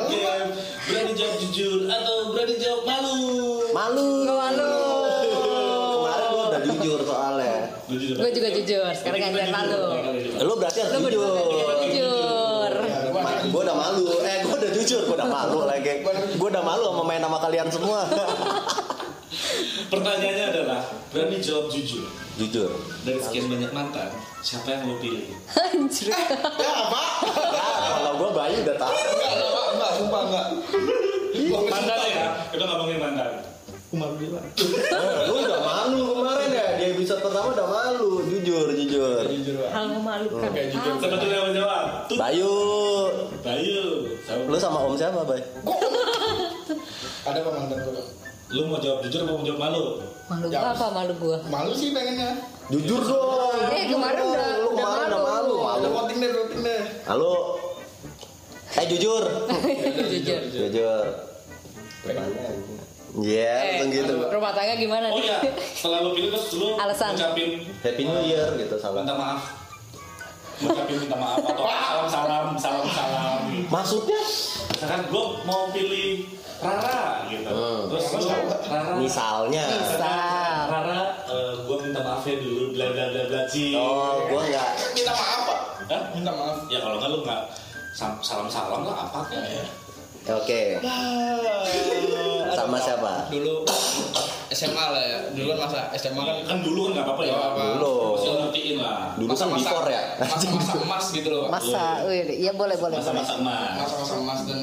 Game 0.07 0.55
berani 0.87 1.13
jawab 1.19 1.35
jujur 1.43 1.91
atau 1.91 2.15
berani 2.31 2.55
jawab 2.63 2.83
malu. 2.87 3.19
Malu. 3.75 4.07
Malu. 4.23 4.71
Kemarin 5.99 6.27
gua 6.31 6.45
udah 6.47 6.61
jujur 6.63 6.99
soalnya. 7.03 7.59
Gue 7.91 8.31
juga 8.31 8.49
jujur. 8.55 8.87
Sekarang 8.95 9.19
gantian 9.19 9.51
malu. 9.51 9.83
Lu 10.39 10.55
berarti 10.55 10.79
harus 10.87 11.03
jujur. 11.11 12.71
Ma- 13.11 13.43
Gua 13.51 13.63
udah 13.67 13.75
malu. 13.75 14.07
Eh, 14.23 14.47
gua 15.07 15.17
udah 15.23 15.29
malu 15.31 15.61
lagi. 15.65 15.93
Gua 16.37 16.49
udah 16.51 16.65
malu 16.67 16.85
sama 16.91 17.03
main 17.07 17.23
sama 17.23 17.39
kalian 17.39 17.69
semua. 17.71 18.01
Pertanyaannya 19.87 20.47
adalah 20.51 20.81
berani 21.15 21.39
jawab 21.39 21.71
jujur. 21.71 22.11
jujur. 22.37 22.71
Dari 23.07 23.23
sekian 23.23 23.47
banyak 23.47 23.71
mantan, 23.71 24.11
siapa 24.43 24.67
yang 24.75 24.91
lo 24.91 24.99
pilih? 24.99 25.31
Anjir. 25.55 26.11
Ya 26.11 26.73
apa? 26.91 27.03
Ya, 27.55 27.67
kalau 28.03 28.13
gua 28.19 28.31
Bayu 28.35 28.67
udah 28.67 28.77
tahu. 28.77 28.91
Enggak, 28.91 29.31
enggak, 29.31 29.51
Pak. 29.55 29.67
enggak, 29.73 29.91
sumpah 29.95 30.21
enggak. 30.27 30.47
Gua 31.37 31.61
Mantan 31.71 31.99
ya, 32.11 32.27
kita 32.51 32.65
ngomongin 32.67 32.99
mantan. 32.99 33.31
Umar 33.95 34.11
bilang. 34.19 34.47
Eh, 34.59 35.17
lu 35.31 35.35
udah 35.47 35.61
malu 35.63 36.01
kemarin 36.19 36.46
episode 37.17 37.25
pertama 37.25 37.49
udah 37.51 37.67
malu, 37.67 38.11
jujur, 38.23 38.67
jujur. 38.71 39.25
Jujur 39.25 39.55
Pak. 39.59 39.71
Hal 39.73 39.85
memalukan. 39.91 40.51
Kayak 40.53 40.69
jujur. 40.71 40.93
Ah. 40.93 41.01
Sebetulnya 41.01 41.35
yang 41.35 41.47
menjawab. 41.49 41.85
Tuh. 42.07 42.17
Bayu, 42.17 42.55
Bayu. 43.41 43.85
Sama. 44.23 44.43
lu 44.45 44.57
sama 44.57 44.79
Om 44.83 44.95
siapa, 44.95 45.21
Bay? 45.25 45.41
Ada 47.29 47.39
Pak 47.41 47.53
mantan 47.53 47.79
gue 47.81 47.93
Pak. 47.93 48.07
Lu 48.47 48.63
mau 48.69 48.79
jawab 48.79 49.03
jujur 49.03 49.21
mau 49.25 49.41
jawab 49.41 49.59
malu? 49.61 49.83
Malu 50.27 50.47
gua 50.47 50.71
apa 50.71 50.87
malu 50.93 51.13
gua? 51.17 51.39
Malu 51.49 51.73
sih 51.73 51.91
pengennya. 51.91 52.37
Jujur 52.69 53.01
dong. 53.01 53.59
Eh, 53.67 53.89
kemarin 53.89 54.21
Jujur. 54.21 54.35
udah- 54.35 54.57
lu 54.57 54.69
udah 54.69 54.85
kemarin 54.85 55.07
udah 55.09 55.23
malu. 55.25 55.55
malu, 55.59 55.87
voting 55.93 56.19
deh, 56.21 56.31
voting 56.31 56.63
deh. 56.63 56.81
Halo. 57.07 57.35
Eh 58.77 58.85
jujur. 58.87 59.23
Jujur. 60.13 60.41
jujur. 60.53 61.05
Iya, 63.17 63.49
Eh, 63.49 63.71
langsung 63.79 63.91
gitu. 63.91 64.13
Rumah 64.23 64.53
tangga 64.53 64.75
gimana 64.75 65.07
Oh 65.09 65.17
nih? 65.17 65.25
iya, 65.25 65.39
setelah 65.73 65.99
lu 66.01 66.11
pilih 66.13 66.31
terus 66.31 66.53
lu 66.55 66.69
Alasan. 66.77 67.13
ngucapin 67.13 67.51
Happy 67.81 68.03
New 68.05 68.21
Year 68.23 68.49
gitu 68.55 68.77
salah. 68.77 69.01
minta 69.01 69.15
maaf. 69.15 69.41
Ngucapin 70.59 70.97
minta 70.99 71.17
maaf 71.17 71.39
atau 71.39 71.65
salam 71.65 72.05
salam 72.07 72.45
salam 72.57 72.87
salam. 72.87 73.41
Maksudnya? 73.67 74.21
Misalkan 74.71 75.01
gue 75.07 75.25
mau 75.43 75.69
pilih 75.71 76.29
Rara 76.57 77.25
gitu. 77.27 77.49
Hmm. 77.49 77.81
Terus 77.87 78.05
lu 78.11 78.25
Rara. 78.67 78.93
Misalnya. 78.97 79.65
Misal. 79.67 80.61
Rara, 80.67 81.01
gue 81.59 81.77
minta 81.81 82.01
maaf 82.03 82.23
ya 82.23 82.37
dulu, 82.37 82.73
bla 82.73 82.87
bla 82.91 83.05
bla 83.07 83.23
bla 83.27 83.41
Ci. 83.47 83.73
Oh, 83.73 84.25
gua 84.27 84.41
enggak. 84.43 84.69
Minta 84.93 85.13
maaf 85.13 85.41
Pak. 85.43 85.61
Hah? 85.87 86.03
Minta 86.13 86.33
maaf. 86.33 86.57
Ya 86.67 86.79
kalau 86.79 86.97
nggak 86.97 87.11
lu 87.11 87.19
nggak 87.23 87.41
salam 87.97 88.45
salam 88.47 88.85
lah 88.85 89.09
apa 89.09 89.25
kayak 89.27 89.49
ya. 89.55 89.65
Oke. 90.29 90.83
Sama 92.53 92.77
siapa? 92.77 93.13
Dulu 93.29 93.63
SMA 94.49 94.85
lah 94.89 95.03
ya. 95.05 95.19
Dulu 95.31 95.47
kan 95.53 95.59
masa 95.63 95.81
SMA 95.95 96.19
kan 96.21 96.37
Kan 96.45 96.59
dulu 96.61 96.81
kan 96.85 96.91
nggak 96.93 97.07
apa-apa 97.07 97.23
ya. 97.23 97.33
Apa-apa. 97.33 97.63
Dulu. 97.73 97.95
Masih 98.13 98.31
ngertiin 98.41 98.77
lah. 98.77 98.99
Dulu 99.15 99.29
kan 99.29 99.35
masa-masa- 99.37 99.71
before 99.71 99.89
ya. 99.89 100.03
Masa-masa 100.19 100.73
emas 100.85 101.05
gitu 101.13 101.29
loh. 101.29 101.43
Pak. 101.45 101.53
Masa, 101.55 101.85
wih, 102.05 102.23
ya 102.37 102.53
boleh 102.53 102.77
boleh. 102.77 102.97
Masa-masa 102.97 103.33
emas. 103.37 103.75
Masa-masa 103.79 104.15
emas 104.17 104.41
dan 104.45 104.61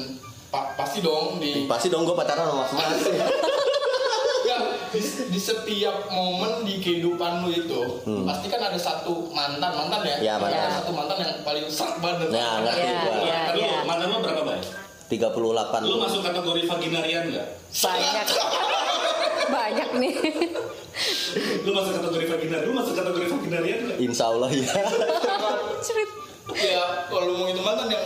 pa- 0.50 0.70
pasti 0.74 0.98
dong 1.00 1.38
di 1.38 1.64
Pasti 1.64 1.88
dong 1.88 2.04
gua 2.04 2.16
pacaran 2.16 2.44
sama 2.44 2.60
Mas 2.60 2.72
Mas. 2.74 3.00
Nggak, 4.44 4.60
di, 4.90 5.00
di 5.32 5.40
setiap 5.40 6.04
momen 6.06 6.62
di 6.62 6.76
kehidupan 6.76 7.40
lu 7.40 7.48
itu 7.50 7.80
Hmm. 8.04 8.28
pasti 8.28 8.46
kan 8.46 8.60
ada 8.62 8.76
satu 8.76 9.24
mantan 9.30 9.72
mantan 9.72 10.04
ya, 10.04 10.16
Ya, 10.20 10.34
mantan. 10.36 10.60
Ada 10.60 10.84
satu 10.84 10.92
mantan 10.92 11.16
yang 11.18 11.32
paling 11.40 11.64
serak 11.66 11.96
banget 11.98 12.28
Ya, 12.28 12.60
ngerti 12.60 12.80
Ya, 12.82 12.92
gua. 13.00 13.14
ya. 13.24 13.38
Kan 13.42 13.54
lu, 13.54 13.64
mantan 13.82 14.06
lu 14.06 14.16
berapa 14.20 14.42
banyak? 14.44 14.68
38. 15.18 15.86
Lu 15.86 15.98
masuk 16.02 16.20
kategori 16.22 16.62
vaginarian 16.66 17.22
nggak? 17.30 17.48
Banyak. 17.70 18.26
Banyak 19.56 19.90
nih. 20.00 20.14
Lu 21.64 21.70
masuk 21.74 21.92
kategori 22.00 22.24
vaginarian? 22.30 22.66
Lu 22.70 22.74
masuk 22.74 22.94
kategori 22.96 23.26
vaginarian 23.30 23.78
nggak? 23.86 23.96
Insya 24.02 24.24
Allah 24.30 24.50
ya. 24.50 24.66
Cerit. 25.86 26.10
ya 26.54 27.08
kalau 27.08 27.32
lu 27.32 27.34
mau 27.40 27.48
itu 27.48 27.62
mantan 27.64 27.88
yang 27.88 28.04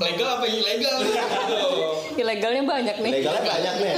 legal 0.00 0.28
apa 0.32 0.46
ilegal 0.46 0.94
gitu 1.02 1.68
Ilegalnya 2.20 2.62
banyak 2.62 2.96
nih. 2.98 3.12
Legalnya 3.14 3.42
banyak 3.42 3.74
nih. 3.78 3.92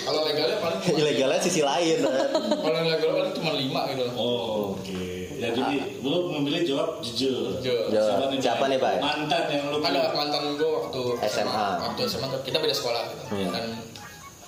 Kalau 0.00 0.20
legalnya 0.24 0.58
paling 0.58 0.80
Ilegalnya 0.90 1.38
sisi 1.38 1.60
lain. 1.60 1.98
kalau 2.00 2.80
legal 2.82 3.10
paling 3.12 3.32
cuma 3.32 3.52
lima 3.52 3.80
gitu 3.88 4.04
Oh, 4.12 4.72
oke. 4.72 5.06
Ya 5.34 5.50
jadi 5.50 5.76
lu 6.00 6.32
memilih 6.32 6.62
jawab 6.64 6.88
jujur. 7.00 7.58
Jujur. 7.58 7.90
Jawab. 7.90 8.32
Siapa 8.34 8.64
nih, 8.64 8.78
Pak? 8.78 8.96
Mantan 8.96 9.42
yang 9.46 9.64
lu 9.68 9.78
ada 9.78 10.14
mantan 10.14 10.54
gue 10.54 10.70
waktu 10.72 11.00
SMA. 11.28 11.66
waktu 11.84 12.00
SMA 12.06 12.26
kita 12.42 12.58
beda 12.58 12.72
sekolah 12.72 13.02
gitu 13.04 13.24
Hmm. 13.28 13.50
dan 13.50 13.64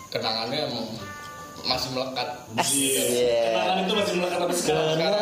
kenangannya 0.09 0.61
emang 0.67 0.87
masih 1.65 1.91
melekat 1.93 2.29
Iya. 2.57 3.43
Kenangan 3.51 3.77
itu 3.83 3.93
masih 3.95 4.15
melekat 4.17 4.39
sampai 4.41 4.57
sekarang. 4.57 4.87
Sekarang. 4.89 5.15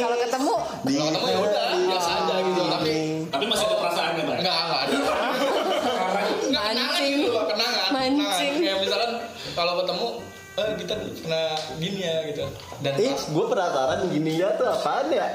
Kalau 0.00 0.16
ketemu 0.18 0.54
Kalau 0.80 1.08
ketemu 1.10 1.29
Dan 12.80 12.92
Ih, 12.96 13.12
pas 13.12 13.22
gue 13.28 13.44
penasaran 13.44 14.00
gini 14.08 14.32
ya 14.40 14.48
tuh 14.56 14.64
apaan 14.64 15.12
ya? 15.12 15.28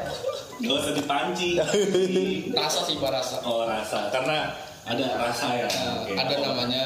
Gak 0.56 0.76
usah 0.82 0.94
dipancing. 0.98 1.62
rasa 2.58 2.80
sih 2.90 2.96
pak 2.98 3.12
rasa. 3.14 3.38
oh, 3.46 3.70
rasa. 3.70 4.10
Karena 4.10 4.50
ada 4.86 5.06
rasa 5.18 5.46
ya. 5.54 5.68
Nah, 5.70 5.94
Oke. 6.06 6.14
ada 6.18 6.36
namanya 6.42 6.86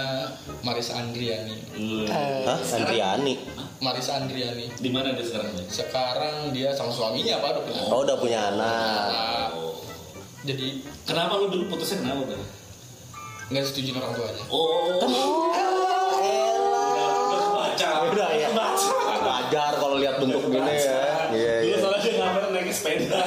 Marisa 0.64 1.00
Andriani. 1.00 1.58
Hmm. 1.76 2.06
Hah? 2.12 2.60
Andriani? 2.60 3.34
Marisa 3.80 4.20
Andriani. 4.20 4.68
Di 4.76 4.90
mana 4.92 5.16
dia 5.16 5.24
sekarang? 5.24 5.52
Sekarang 5.72 6.36
dia 6.52 6.76
sama 6.76 6.92
suaminya 6.92 7.40
pak 7.40 7.50
udah 7.56 7.64
punya. 7.64 7.82
Oh 7.88 8.00
udah 8.04 8.18
punya 8.20 8.40
anak. 8.52 9.08
Nah, 9.08 9.48
jadi 10.44 10.68
Kenapa 11.10 11.42
lu 11.42 11.50
dulu 11.50 11.74
putusnya 11.74 12.06
kenapa, 12.06 12.22
Bang? 12.36 12.44
nggak 13.50 13.66
setuju 13.66 13.98
orang 13.98 14.14
tuanya. 14.14 14.44
Oh. 14.54 15.02
Udah 15.02 15.79
baca. 17.82 18.08
Udah 18.10 18.30
ya. 18.34 18.48
Baca. 18.52 18.88
Wajar 19.20 19.72
kalau 19.74 19.96
lihat 19.98 20.16
bentuk 20.20 20.42
gini 20.46 20.74
ya. 20.74 21.02
Iya 21.30 21.54
Dulu 21.62 21.66
iya. 21.66 21.78
soalnya 21.78 22.00
dia 22.02 22.12
nggak 22.14 22.32
pernah 22.34 22.50
naik 22.52 22.68
sepeda. 22.70 23.18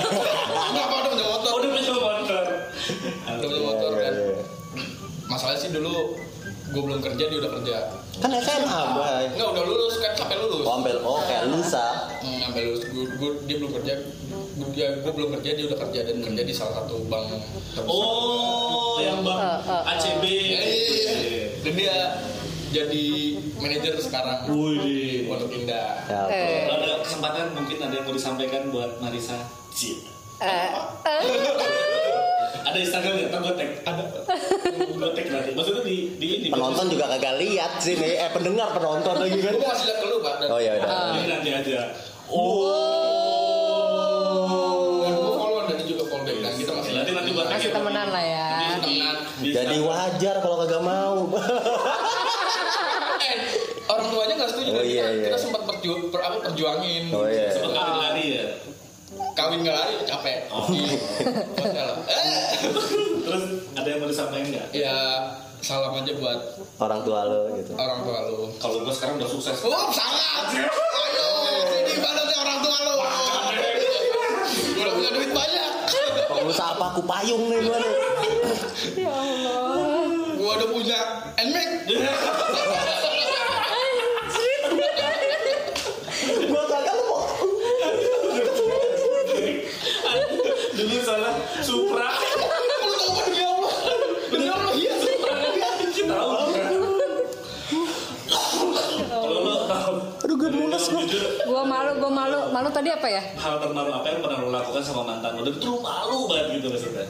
Enggak 0.69 0.85
pak 0.85 0.97
udah 0.99 1.11
punya 1.11 1.27
motor. 1.27 1.51
Oh, 1.51 1.59
dia 1.59 1.71
punya 1.71 1.93
motor. 1.95 2.45
Udah 3.33 3.39
punya 3.43 3.63
motor 3.63 3.91
Iya, 3.91 4.03
kan. 4.03 4.15
iya. 4.15 4.35
Masalahnya 5.27 5.59
sih 5.59 5.71
dulu 5.71 5.95
gue 6.73 6.83
belum 6.83 7.01
kerja 7.03 7.25
dia 7.27 7.39
udah 7.39 7.53
kerja. 7.53 7.77
Kan 8.15 8.31
SMA, 8.35 8.81
Bay. 8.95 9.25
Enggak 9.31 9.49
udah 9.51 9.65
lulus 9.65 9.95
kan 9.99 10.13
sampai 10.15 10.37
lulus. 10.39 10.63
Oh, 10.63 10.75
ambil 10.75 10.97
oh 11.01 11.21
kayak 11.23 11.49
lusa. 11.49 11.87
Hmm, 12.19 12.39
sampai 12.43 12.61
lulus 12.67 12.83
gue, 12.87 13.05
gue- 13.11 13.39
dia 13.47 13.57
belum 13.57 13.73
kerja 13.75 13.95
gue, 14.53 14.69
dia, 14.71 14.87
gue 14.95 15.13
belum 15.13 15.33
kerja 15.33 15.51
dia 15.55 15.65
udah 15.65 15.79
kerja 15.81 16.01
dan 16.05 16.17
kerja 16.23 16.43
di 16.45 16.55
salah 16.55 16.75
satu 16.79 17.01
bank 17.07 17.25
terbesar. 17.73 17.89
Oh, 17.89 19.01
yang 19.01 19.21
bang 19.21 19.39
Eh, 19.39 19.49
eh, 19.49 19.73
eh. 19.73 19.91
ACB. 19.91 20.25
Eh, 20.29 21.45
dan 21.63 21.73
dia 21.73 21.97
jadi 22.73 23.05
manajer 23.61 23.95
sekarang 24.01 24.49
Wih. 24.49 24.81
di 24.81 24.97
Pondok 25.29 25.53
Indah 25.53 26.09
Ya, 26.09 26.19
oke. 26.27 26.33
Eh. 26.35 26.65
Kalau 26.67 26.81
ada 26.81 26.97
kesempatan 27.05 27.45
mungkin 27.53 27.77
ada 27.79 27.95
yang 27.95 28.05
mau 28.09 28.15
disampaikan 28.17 28.63
buat 28.73 28.97
Marisa. 28.99 29.37
Cik. 29.73 29.99
eh, 30.43 30.69
eh, 31.07 31.21
Ada 32.63 32.79
Instagram 32.79 33.15
ya? 33.15 33.29
Gue 33.31 33.55
tag. 33.55 33.71
Ada. 33.85 34.05
gue 34.91 35.11
tag 35.15 35.27
nanti. 35.31 35.51
Maksudnya 35.55 35.83
di 35.85 35.97
di 36.17 36.27
ini. 36.41 36.47
Penonton 36.49 36.89
juga 36.89 37.05
kagak 37.13 37.37
lihat 37.39 37.79
sih 37.79 37.95
nih. 37.95 38.27
Eh 38.27 38.31
pendengar 38.33 38.73
penonton 38.73 39.15
lagi 39.21 39.39
kan. 39.39 39.55
gue 39.55 39.69
masih 39.69 39.87
lihat 39.93 39.99
ke 40.01 40.07
lu 40.09 40.17
pak 40.21 40.35
dan, 40.41 40.49
Oh 40.51 40.59
ya 40.61 40.73
udah. 40.81 40.89
Ini 41.15 41.29
nanti 41.29 41.51
aja. 41.53 41.81
Oh. 42.33 42.73
Nanti 46.93 47.13
nanti 47.13 47.31
gue 47.33 47.45
tag. 47.45 47.53
masih 47.53 47.71
ya. 47.71 47.75
temenan 47.77 48.09
lah 48.11 48.25
ya. 48.25 48.49
Jadi 49.43 49.77
wajar 49.83 50.37
kalau 50.41 50.57
kagak 50.65 50.83
mau. 50.83 51.17
nggak 54.43 54.51
setuju 54.51 54.71
Oh, 54.73 54.83
iya, 54.83 55.03
kita, 55.05 55.11
iya. 55.13 55.25
kita 55.25 55.39
sempat 55.39 55.63
perju, 55.65 55.93
per, 56.09 56.21
apa, 56.21 56.37
perjuangin 56.43 57.05
Oh 57.11 57.25
iya. 57.25 57.49
Sempat 57.49 57.71
lari-lari 57.73 58.27
ya. 58.35 58.47
kawin 59.33 59.59
nggak 59.61 59.73
lari 59.73 59.95
capek 60.03 60.39
Oh. 60.49 60.67
Iya. 60.69 60.99
Eh 62.05 62.51
Terus 63.23 63.43
ada 63.73 63.87
yang 63.87 63.99
mau 63.99 64.09
disampaikan 64.09 64.49
nggak? 64.49 64.67
ya 64.73 64.97
salam 65.59 65.95
aja 65.95 66.13
buat 66.13 66.39
Orang 66.77 67.01
tua 67.01 67.23
lo 67.23 67.55
gitu. 67.55 67.71
orang 67.73 68.03
tua 68.03 68.19
lu 68.27 68.51
Kalau 68.57 68.83
gue 68.83 68.91
sekarang 68.91 69.15
udah 69.17 69.31
sukses. 69.31 69.55
Oh, 69.63 69.87
sangat. 69.89 70.59
Ayo, 70.59 71.27
sini 71.71 71.93
ibaratnya 71.95 72.37
orang 72.37 72.59
tua 72.61 72.77
lo. 72.81 72.95
Gue 74.67 74.83
udah 74.83 74.93
punya 74.93 75.11
duit 75.13 75.31
banyak. 75.31 75.71
Pengusaha 76.29 76.71
apa 76.73 76.85
aku 76.89 77.03
payung 77.05 77.47
nih 77.47 77.59
gua 77.63 77.79
nih. 77.79 77.95
Ya 78.99 79.13
Allah. 79.13 80.03
Gue 80.35 80.51
udah 80.53 80.69
punya 80.69 80.99
Nmax. 81.39 81.71
tadi 102.73 102.89
apa 102.91 103.07
ya? 103.07 103.23
hal 103.37 103.55
termalu 103.61 103.91
apa 103.93 104.07
yang 104.09 104.21
pernah 104.25 104.39
lo 104.43 104.49
lakukan 104.51 104.83
sama 104.83 105.03
mantan 105.05 105.37
lo? 105.37 105.41
Dan 105.45 105.55
itu 105.61 105.69
lo 105.69 105.79
malu 105.85 106.19
banget 106.27 106.47
gitu 106.59 106.67
maksudnya. 106.73 107.07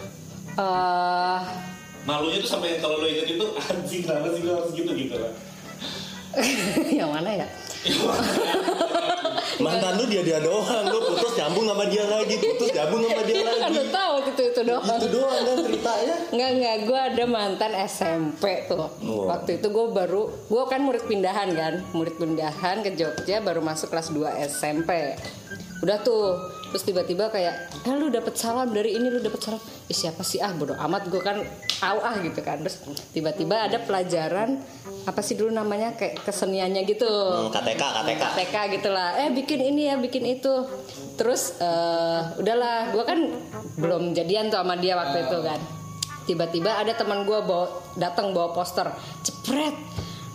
Eh, 0.53 1.39
malunya 2.05 2.39
tuh 2.43 2.51
sampai 2.51 2.83
kalau 2.83 3.01
lo 3.01 3.07
inget 3.07 3.39
itu 3.39 3.47
anjing 3.71 4.03
kenapa 4.05 4.29
sih 4.35 4.43
lo 4.43 4.53
harus 4.59 4.71
gitu 4.75 4.91
gitu 4.93 5.17
lah 5.17 5.33
yang 6.99 7.11
mana 7.13 7.45
ya? 7.45 7.47
Mantan 9.63 9.93
lu 10.01 10.05
dia 10.11 10.23
dia 10.25 10.39
doang, 10.43 10.85
lu 10.91 10.99
putus 11.13 11.33
nyambung 11.39 11.67
sama 11.71 11.85
dia 11.87 12.05
lagi, 12.09 12.35
putus 12.41 12.71
nyambung 12.75 13.03
sama 13.05 13.23
dia 13.23 13.35
kan 13.43 13.57
lagi. 13.59 13.75
lu 13.75 13.85
tahu 13.93 14.15
gitu 14.31 14.43
itu 14.49 14.61
doang 14.67 14.85
Itu 14.87 15.09
doang 15.13 15.41
kan 15.45 15.57
ceritanya. 15.61 16.17
Enggak 16.35 16.51
enggak, 16.57 16.77
gue 16.89 17.01
ada 17.13 17.25
mantan 17.29 17.73
SMP 17.87 18.45
tuh. 18.67 18.89
Oh. 19.07 19.29
Waktu 19.31 19.63
itu 19.63 19.67
gue 19.71 19.87
baru, 19.93 20.23
gue 20.51 20.63
kan 20.67 20.81
murid 20.83 21.05
pindahan 21.07 21.49
kan, 21.55 21.75
murid 21.95 22.17
pindahan 22.19 22.83
ke 22.83 22.91
Jogja 22.97 23.39
baru 23.45 23.63
masuk 23.63 23.93
kelas 23.93 24.11
2 24.11 24.47
SMP. 24.51 25.15
Udah 25.83 25.99
tuh, 25.99 26.39
terus 26.71 26.87
tiba-tiba 26.87 27.27
kayak, 27.27 27.83
eh 27.83 27.95
lu 27.99 28.07
dapet 28.07 28.39
salam 28.39 28.71
dari 28.71 28.95
ini, 28.95 29.11
lu 29.11 29.19
dapet 29.19 29.43
salam. 29.43 29.59
Ih 29.91 29.99
siapa 29.99 30.23
sih 30.23 30.39
ah 30.39 30.55
bodo 30.55 30.79
amat 30.79 31.11
gue 31.11 31.19
kan 31.19 31.43
au 31.83 31.99
ah 31.99 32.15
gitu 32.23 32.39
kan. 32.39 32.63
Terus 32.63 32.87
tiba-tiba 33.11 33.67
ada 33.67 33.83
pelajaran 33.83 34.63
apa 35.03 35.21
sih 35.27 35.35
dulu 35.35 35.51
namanya 35.51 35.99
kayak 35.99 36.23
keseniannya 36.23 36.87
gitu. 36.87 37.11
Hmm, 37.11 37.51
KTK, 37.51 37.83
KTK. 37.83 38.23
KTK 38.23 38.57
gitu 38.79 38.89
lah 38.95 39.19
eh 39.19 39.35
bikin 39.35 39.59
ini 39.59 39.91
ya 39.91 39.99
bikin 39.99 40.23
itu 40.23 40.53
terus 41.19 41.59
eh, 41.59 42.21
udahlah 42.39 42.95
gue 42.95 43.05
kan 43.05 43.19
belum 43.79 44.15
jadian 44.15 44.49
tuh 44.49 44.63
sama 44.63 44.79
dia 44.79 44.95
waktu 44.95 45.27
itu 45.27 45.39
kan 45.43 45.61
tiba-tiba 46.23 46.71
ada 46.79 46.95
teman 46.95 47.27
gue 47.27 47.39
bawa 47.43 47.67
datang 47.99 48.31
bawa 48.31 48.55
poster 48.55 48.87
cepret 49.27 49.75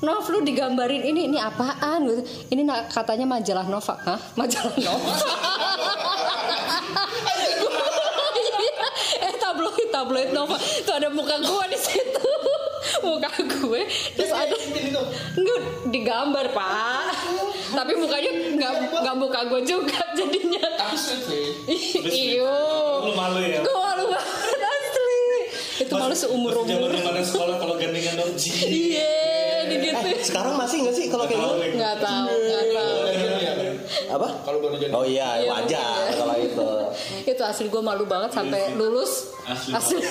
Nov 0.05 0.29
lu 0.29 0.45
digambarin 0.45 1.01
ini 1.01 1.25
ini 1.25 1.37
apaan 1.41 2.05
gitu. 2.05 2.21
Ini 2.53 2.61
katanya 2.93 3.25
majalah 3.25 3.65
Nova. 3.65 3.95
Hah? 4.05 4.19
Majalah 4.37 4.75
Nova. 4.77 5.09
eh 9.25 9.33
tabloid 9.41 9.89
tabloid 9.89 10.29
Nova. 10.37 10.57
Tuh 10.57 10.93
ada 10.93 11.09
muka 11.09 11.41
gue 11.41 11.65
di 11.73 11.79
situ. 11.81 12.29
muka 13.07 13.29
gue 13.41 13.81
terus 14.15 14.31
ada 14.31 14.55
Enggak 15.37 15.61
digambar, 15.89 16.45
Pak. 16.53 17.09
Tapi 17.73 17.93
mukanya 17.97 18.31
nggak 18.57 18.73
nggak 19.01 19.15
muka 19.17 19.39
gue 19.49 19.61
juga 19.65 19.97
jadinya. 20.13 20.65
Iyo. 22.05 22.53
Ya? 23.09 23.61
Gue. 23.65 23.76
Itu 25.77 25.93
malu 25.93 26.13
seumur 26.13 26.53
umur. 26.57 26.89
zaman 26.89 27.21
sekolah 27.21 27.55
kalau 27.57 27.75
gandengan 27.77 28.17
dong 28.17 28.33
Iya, 28.87 29.13
gitu. 29.67 30.07
Eh, 30.07 30.23
sekarang 30.23 30.57
masih 30.57 30.77
nggak 30.83 30.95
sih 30.95 31.05
kalau 31.07 31.25
kayak 31.25 31.37
gitu? 31.37 31.77
Nggak 31.77 31.95
tahu, 31.99 32.33
nggak 32.33 32.65
tahu. 32.73 32.95
Apa? 34.07 34.27
Kalau 34.41 34.57
baru 34.63 34.75
jadi. 34.79 34.91
Oh 34.91 35.03
iya, 35.03 35.29
Iya, 35.37 35.49
wajar 35.51 35.99
iya. 36.07 36.15
kalau 36.15 36.35
itu. 36.39 36.69
Itu 37.35 37.41
asli 37.43 37.67
gue 37.67 37.83
malu 37.83 38.03
banget 38.07 38.31
sampai 38.33 38.73
lulus. 38.73 39.35
Asli. 39.43 39.71
Asli. 39.75 39.99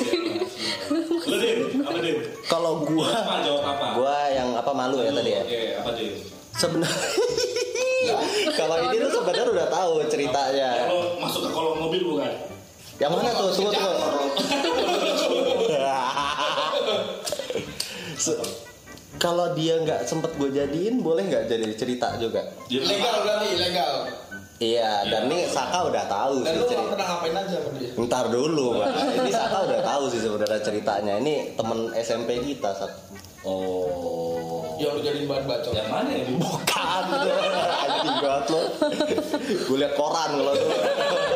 Apa 1.82 1.98
Din? 1.98 2.18
Kalau 2.46 2.86
gua 2.86 3.10
Apa 3.10 3.42
jawab 3.42 3.64
apa? 3.66 3.86
gua 3.98 4.16
yang 4.30 4.54
apa 4.54 4.70
malu 4.70 5.02
ya 5.02 5.10
tadi 5.10 5.30
ya. 5.34 5.42
Sebenarnya 6.54 6.94
kalau 8.54 8.76
ini 8.86 8.96
tuh 9.02 9.10
sebenarnya 9.12 9.44
udah 9.50 9.66
tahu 9.68 9.92
ceritanya. 10.06 10.70
Kalau 10.86 11.18
masuk 11.18 11.40
ke 11.42 11.50
kolong 11.50 11.78
mobil 11.82 12.02
bukan? 12.06 12.32
Yang 12.96 13.10
mana 13.12 13.30
tuh? 13.34 13.48
Tunggu 13.52 13.70
tunggu. 13.74 13.92
Se- 18.26 18.42
Kalau 19.16 19.54
dia 19.54 19.78
nggak 19.78 20.04
sempet 20.04 20.34
gue 20.34 20.50
jadiin, 20.50 21.00
boleh 21.00 21.24
nggak 21.24 21.46
jadi 21.46 21.64
cerita 21.72 22.18
juga? 22.18 22.42
Dia 22.66 22.82
Ilegal 22.82 23.16
berarti 23.22 23.46
ilegal. 23.50 23.92
Iya, 24.56 25.04
dan 25.06 25.22
nih 25.26 25.44
Saka 25.46 25.84
udah 25.84 26.04
tahu 26.06 26.40
Dan 26.40 26.52
sih 26.54 26.64
cerita. 26.66 26.88
pernah 26.90 27.06
ngapain 27.06 27.34
aja 27.34 27.56
sama 27.58 27.76
dia. 27.76 27.92
Ntar 27.94 28.24
dulu, 28.26 28.64
Pak. 28.74 28.88
Ini 29.18 29.30
Saka 29.30 29.58
udah 29.62 29.80
tahu 29.82 30.02
sih 30.10 30.20
sebenarnya 30.20 30.60
ceritanya. 30.60 31.14
Ini 31.16 31.34
temen 31.54 31.78
SMP 31.94 32.40
kita, 32.42 32.72
Sak. 32.72 32.92
Oh. 33.42 34.76
Yang 34.76 34.92
lu 34.92 35.00
jadiin 35.02 35.26
bahan 35.26 35.44
bacot. 35.46 35.72
Yang 35.72 35.88
mana 35.88 36.08
ya? 36.10 36.24
Bukan, 36.34 37.02
anjing 37.78 38.16
banget 38.18 38.44
lo. 38.50 38.62
Gue 39.62 39.76
liat 39.78 39.92
koran 39.94 40.30
kalau 40.34 40.52
tuh. 40.52 40.68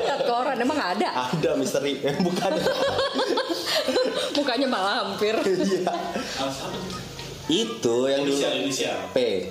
Lihat 0.00 0.20
koran 0.26 0.57
emang 0.59 0.81
ada. 0.83 1.09
Ada 1.29 1.50
misteri, 1.55 2.00
Eh, 2.03 2.16
bukan. 2.26 2.53
Mukanya 4.37 4.66
malah 4.71 4.95
hampir. 5.07 5.35
Iya. 5.51 5.93
Itu 7.51 8.07
yang 8.07 8.23
dulu 8.23 8.38
Inisial, 8.38 8.55
inisial. 8.62 8.99
P. 9.11 9.43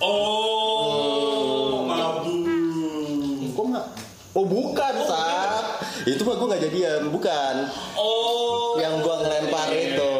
Oh, 0.00 1.84
mabuk. 1.84 3.52
Kok 3.52 3.64
nggak? 3.68 3.86
Oh 4.32 4.44
bukan, 4.48 4.94
Sak. 5.04 5.84
Itu 6.08 6.24
mah 6.24 6.40
gue 6.40 6.48
nggak 6.48 6.62
jadian, 6.64 7.00
bukan. 7.12 7.68
Oh. 8.00 8.80
Yang 8.80 9.04
gua 9.04 9.20
ngelempar 9.20 9.68
itu, 9.74 10.12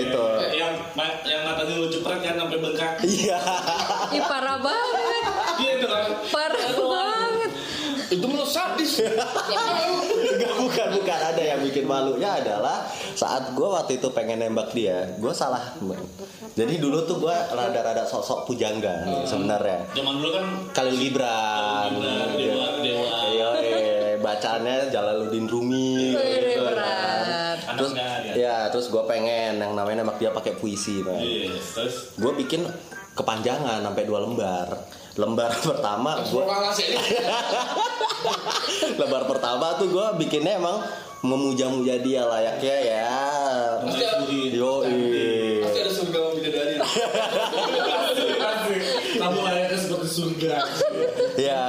itu. 0.00 0.24
Yang 0.56 0.72
yang 1.28 1.42
matanya 1.44 1.74
lu 1.76 1.92
jepret 1.92 2.20
kan 2.24 2.34
sampai 2.40 2.56
bengkak. 2.56 2.92
Iya. 3.04 3.36
Ih 4.16 4.22
parah 4.24 4.56
banget. 4.62 5.24
Iya 5.60 5.70
itu 5.76 5.86
kan. 5.90 6.04
Parah. 6.32 6.75
Sadis. 8.46 9.02
Enggak, 9.02 10.54
bukan, 10.58 10.88
bukan. 11.00 11.18
Ada 11.18 11.42
yang 11.42 11.60
bikin 11.66 11.84
malunya 11.84 12.30
adalah 12.38 12.86
saat 13.18 13.52
gue 13.52 13.68
waktu 13.68 13.98
itu 13.98 14.08
pengen 14.14 14.42
nembak 14.42 14.70
dia, 14.72 15.10
gue 15.18 15.32
salah. 15.34 15.74
Jadi 16.56 16.80
dulu 16.80 17.04
tuh 17.04 17.20
gue 17.20 17.36
rada-rada 17.52 18.06
sosok 18.08 18.48
pujangga 18.48 19.04
nih 19.04 19.22
sebenarnya. 19.28 19.78
Zaman 19.92 20.14
dulu 20.22 20.30
kan 20.32 20.46
Dewa, 22.32 22.66
Dewa. 22.80 23.08
Iya, 23.26 23.48
eh, 23.60 24.14
bacaannya 24.22 24.88
Jalaluddin 24.88 25.46
Rumi. 25.50 26.16
Wih, 26.16 26.56
gitu 26.56 26.62
kan. 26.72 27.56
Terus, 27.76 27.92
ya. 27.92 28.32
ya, 28.32 28.56
terus 28.72 28.88
gue 28.88 29.04
pengen 29.04 29.60
yang 29.60 29.76
namanya 29.76 30.00
nembak 30.06 30.16
dia 30.16 30.32
pakai 30.32 30.56
puisi. 30.56 31.04
Iya, 31.04 31.52
terus 31.76 32.16
Gue 32.16 32.32
bikin 32.32 32.64
kepanjangan 33.16 33.80
sampai 33.80 34.04
dua 34.04 34.28
lembar. 34.28 34.68
Lembar 35.16 35.50
pertama 35.68 36.20
gue 36.28 36.44
ini. 36.84 37.00
Lebar 39.00 39.24
pertama 39.24 39.72
tuh 39.80 39.88
gue 39.88 40.06
bikinnya 40.20 40.60
emang 40.60 40.84
memuja-muja 41.24 41.96
dia 42.04 42.28
layaknya 42.28 42.76
ya. 42.84 43.08
Pasti 43.82 44.04
ada, 44.04 44.20
Yo, 44.28 44.84
pasti 45.64 45.78
ada 45.80 45.92
surga 45.92 46.18
sama 46.20 46.32
bidadari. 46.36 46.74
Asik. 48.46 48.82
Kamu 49.16 49.38
layaknya 49.40 49.78
seperti 49.80 50.08
surga. 50.12 50.54
Ya. 51.40 51.60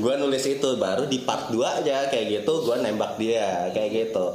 Gue 0.00 0.14
nulis 0.16 0.40
itu 0.42 0.68
baru 0.74 1.04
di 1.04 1.20
part 1.22 1.52
2 1.52 1.60
aja 1.84 2.08
kayak 2.08 2.40
gitu 2.40 2.52
gue 2.64 2.76
nembak 2.80 3.20
dia 3.20 3.68
kayak 3.70 3.90
gitu. 4.08 4.26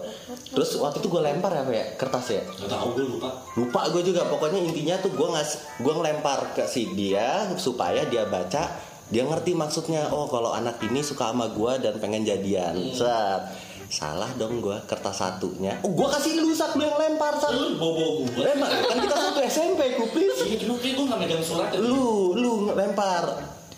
Terus 0.53 0.77
waktu 0.77 1.01
itu 1.01 1.09
gue 1.09 1.21
lempar 1.25 1.51
apa 1.51 1.71
ya 1.73 1.85
kertas 1.97 2.25
ya. 2.29 2.41
Tau 2.69 2.93
gue 2.93 3.03
lupa. 3.03 3.29
Lupa 3.57 3.81
gue 3.89 4.05
juga 4.05 4.29
pokoknya 4.29 4.61
intinya 4.61 4.95
tuh 5.01 5.11
gue 5.11 5.27
ngas 5.27 5.81
gue 5.81 5.93
ngelempar 5.93 6.53
ke 6.53 6.63
si 6.65 6.93
dia 6.93 7.49
supaya 7.57 8.05
dia 8.05 8.29
baca 8.29 8.69
dia 9.05 9.21
ngerti 9.21 9.53
maksudnya 9.53 10.09
oh 10.09 10.25
kalau 10.25 10.49
anak 10.49 10.81
ini 10.81 11.01
suka 11.01 11.29
sama 11.29 11.53
gue 11.53 11.77
dan 11.77 12.01
pengen 12.01 12.25
jadian 12.25 12.73
set 12.89 13.53
salah 13.85 14.25
dong 14.33 14.65
gue 14.65 14.73
kertas 14.89 15.21
satunya 15.21 15.77
oh 15.85 15.93
gue 15.93 16.07
kasih 16.09 16.41
lu 16.41 16.49
sak 16.49 16.73
lu 16.73 16.89
yang 16.89 16.97
lempar 16.97 17.37
sak 17.37 17.53
Lu 17.53 17.77
bobo 17.77 18.25
gue. 18.25 18.41
Emang 18.41 18.65
kan 18.65 18.97
kita 18.97 19.13
satu 19.13 19.39
SMP 19.45 19.93
kuplis 19.93 20.33
Iya, 20.41 20.57
cuma 20.65 20.81
kayak 20.81 20.93
gue 20.97 21.05
gak 21.05 21.19
megang 21.21 21.45
surat 21.45 21.69
ya. 21.69 21.85
lu 21.85 22.33
lu 22.33 22.73
lempar 22.73 23.29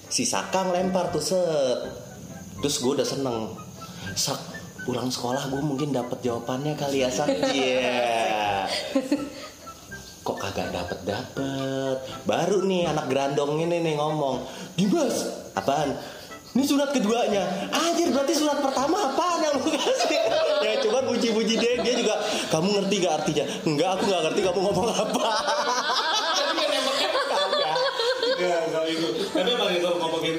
si 0.07 0.23
Sakang 0.23 0.71
lempar 0.71 1.11
tuh 1.11 1.23
set. 1.23 1.79
Terus 2.63 2.75
gue 2.81 2.91
udah 2.97 3.07
seneng. 3.07 3.53
Sak 4.17 4.39
pulang 4.87 5.11
sekolah 5.11 5.51
gue 5.51 5.61
mungkin 5.61 5.91
dapat 5.91 6.23
jawabannya 6.23 6.73
kali 6.79 7.03
ya 7.03 7.09
sak. 7.11 7.27
Iya. 7.55 8.67
Kok 10.23 10.37
kagak 10.43 10.75
dapet 10.75 10.99
dapet 11.07 11.97
baru 12.27 12.67
nih 12.67 12.91
anak 12.91 13.07
gerandong 13.07 13.63
ini 13.63 13.79
nih 13.79 13.95
ngomong 13.95 14.43
Dimas 14.75 15.47
apaan? 15.55 15.95
Ini 16.51 16.63
surat 16.65 16.89
keduanya. 16.89 17.69
Anjir 17.69 18.09
berarti 18.11 18.33
surat 18.33 18.59
pertama 18.59 19.13
apaan 19.13 19.39
yang 19.43 19.55
lu 19.61 19.71
kasih? 19.71 20.21
Ya 20.67 20.83
cuman 20.83 21.05
puji-puji 21.07 21.53
dia 21.55 21.79
dia 21.79 21.93
juga 21.95 22.17
kamu 22.49 22.81
ngerti 22.81 22.95
gak 22.99 23.13
artinya? 23.23 23.45
Enggak 23.63 23.89
aku 23.93 24.03
gak 24.09 24.21
ngerti 24.25 24.41
kamu 24.41 24.59
ngomong 24.67 24.89
apa. 24.89 25.27
Enggak 28.37 28.85
itu. 28.87 29.07
Tapi 29.33 29.49
emang 29.49 29.69
itu 29.73 29.89
ngomongin 29.89 30.35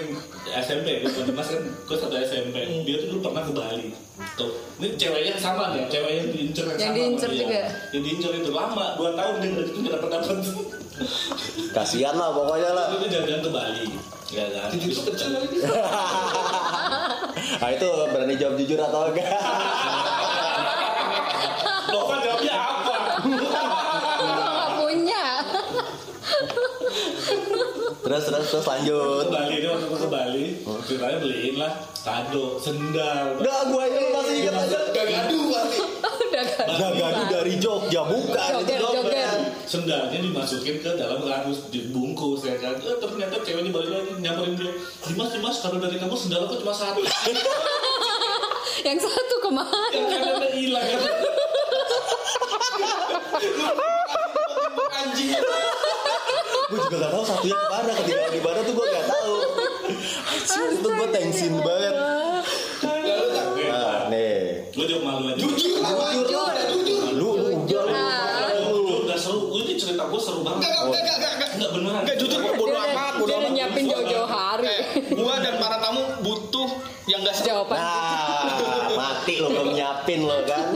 SMP, 0.48 1.02
gue 1.02 1.10
sama 1.10 1.26
Dimas 1.26 1.48
kan, 1.50 1.62
gue 1.66 1.96
satu 1.98 2.16
SMP. 2.16 2.56
Dia 2.86 2.96
tuh 3.02 3.06
dulu 3.12 3.20
pernah 3.26 3.42
ke 3.42 3.52
Bali. 3.52 3.88
Tuh, 4.34 4.50
ini 4.78 4.94
ceweknya 4.94 5.34
sama 5.38 5.74
nih, 5.74 5.86
cewek 5.90 6.12
yang 6.14 6.28
diincer 6.30 6.64
Yang 6.66 6.78
sama 6.80 6.94
diincer 6.94 7.30
dia. 7.30 7.40
juga. 7.42 7.60
Yang 7.90 8.02
diincer 8.06 8.32
itu 8.38 8.50
lama, 8.50 8.86
dua 8.94 9.10
tahun 9.14 9.34
dia 9.38 9.50
dari 9.52 9.68
itu 9.68 9.78
nggak 9.82 9.94
dapet 9.98 10.10
dapet. 10.14 10.38
kasihan 11.70 12.18
lah 12.18 12.34
pokoknya 12.34 12.74
lah 12.74 12.90
Itu 12.90 13.06
jalan 13.06 13.38
ke 13.38 13.50
Bali, 13.50 13.86
ya 14.30 14.44
kan. 14.50 14.68
Itu 14.74 14.86
itu 14.90 15.02
kecil 15.06 15.28
lagi. 15.34 15.58
nah 17.62 17.70
itu 17.70 17.86
berani 18.10 18.34
jawab 18.34 18.54
jujur 18.58 18.78
atau 18.78 19.10
enggak 19.10 19.26
Lo 21.88 22.00
kan 22.04 22.18
jawabnya 22.20 22.47
terus 28.08 28.24
terus 28.24 28.46
terus 28.48 28.64
Ke 28.64 28.70
lanjut 28.70 29.28
Bali 29.28 29.54
dia 29.54 29.68
waktu 29.68 29.84
ke 29.92 30.08
Bali, 30.08 30.44
ceritanya 30.82 31.18
beliin 31.20 31.54
lah 31.56 31.72
kado, 32.00 32.56
sendal. 32.56 33.36
udah 33.36 33.58
gue 33.68 33.80
aja 33.82 33.98
lu 33.98 34.08
masih 34.10 34.34
inget 34.38 34.54
aja 34.56 34.78
Gak 34.88 35.04
gaduh 35.04 35.44
berarti. 35.44 35.78
Udah 36.30 36.44
Gagadu 36.70 37.22
dari 37.28 37.54
Jogja 37.58 38.00
bukan 38.02 38.52
itu 38.62 38.74
dompet. 38.78 39.38
sendalnya 39.66 40.16
dimasukin 40.16 40.78
ke 40.78 40.90
dalam 40.94 41.20
kardus 41.20 41.68
dibungkus 41.68 42.40
ya 42.42 42.56
kan 42.56 42.78
eh, 42.78 42.96
ternyata 42.96 43.42
ceweknya 43.42 43.68
balik 43.68 43.90
lagi 43.90 44.10
nyamperin 44.16 44.54
dia 44.54 44.72
Dimas 45.04 45.28
Dimas 45.28 45.56
kalau 45.58 45.76
dari 45.76 45.98
kamu 45.98 46.14
sendal 46.14 46.46
aku 46.46 46.56
cuma 46.56 46.72
satu 46.72 47.02
Yang 48.86 48.98
satu 49.04 49.34
ke 49.38 49.50
mana? 49.50 49.80
yang 49.90 50.06
kanan 50.08 50.48
hilang 50.54 50.86
kan 50.86 51.02
Anjing. 54.98 55.67
Gue 56.68 56.78
juga 56.78 56.96
gak 56.98 57.10
tahu 57.10 57.24
satunya 57.24 57.56
ke 57.56 57.66
mana 57.66 57.90
ketinggalan 57.94 58.28
di 58.28 58.40
mana 58.40 58.58
tuh 58.60 58.74
gue 58.74 58.86
gak 58.86 59.06
tahu. 59.08 59.34
Anjir, 60.28 60.68
itu 60.70 60.88
gue 60.90 61.08
tensin 61.10 61.52
banget. 61.56 61.94
Nah, 63.68 64.08
nih. 64.08 64.68
gue 64.68 64.84
jawab 64.84 65.02
malu 65.02 65.22
aja 65.26 65.36
Jujur? 65.38 65.80
Jujur. 65.80 66.52
Jujur. 66.70 67.00
Lu 67.10 67.28
lu 67.34 67.48
Jujur, 67.62 67.84
lu. 67.84 67.94
ah. 67.94 68.52
Lu 68.62 68.78
udah 69.02 69.16
seru 69.16 69.48
gue 69.48 69.60
ini 69.62 69.74
cerita 69.74 70.04
gue 70.04 70.16
seru 70.18 70.40
banget 70.42 70.60
Enggak, 70.62 70.76
enggak, 70.78 71.00
enggak, 71.00 71.16
enggak, 71.16 71.32
enggak. 71.32 71.50
Enggak 71.50 71.70
beneran 71.72 72.00
Enggak 72.00 72.16
jujur 72.16 72.38
gue 72.38 72.52
bodo 72.54 72.74
amat, 72.76 73.12
bodo 73.16 73.32
amat. 73.34 73.50
nyiapin 73.50 73.84
jauh-jauh 73.86 74.28
hari. 74.28 74.68
Eh, 74.68 74.80
gua 75.10 75.34
dan 75.38 75.54
para 75.56 75.76
tamu 75.78 76.02
butuh 76.20 76.68
yang 77.06 77.20
enggak 77.22 77.34
seru. 77.34 77.46
Jawaban 77.48 77.76
Nah, 77.78 78.44
mati 78.94 79.34
lo 79.36 79.48
belum 79.48 79.68
nyiapin 79.72 80.20
lo 80.22 80.36
kan. 80.44 80.66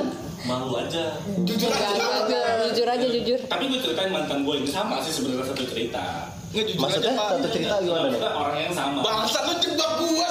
Malu 0.55 0.77
aja 0.79 1.05
Jujur 1.43 1.67
Enggak, 1.67 1.89
aja. 1.89 1.97
enggak, 1.97 2.21
enggak. 2.23 2.45
Jujur 2.67 2.87
aja 2.87 3.07
jujur. 3.09 3.39
tapi 3.47 3.65
gue 3.67 3.81
ceritain 3.81 4.11
mantan 4.11 4.39
gue 4.43 4.55
ini 4.55 4.69
sama 4.69 5.01
sih 5.01 5.13
sebenarnya 5.13 5.47
satu 5.49 5.65
cerita 5.67 6.05
Enggak 6.51 6.65
jujur 6.67 6.81
Maksudnya 6.83 7.11
aja, 7.11 7.25
satu 7.33 7.49
cerita 7.49 7.75
gimana 7.81 8.07
nih? 8.07 8.21
Orang 8.23 8.59
yang 8.59 8.73
sama 8.73 8.99
Bangsa 9.01 9.39
lu 9.43 9.55
jebak 9.59 9.91
gua. 9.97 10.29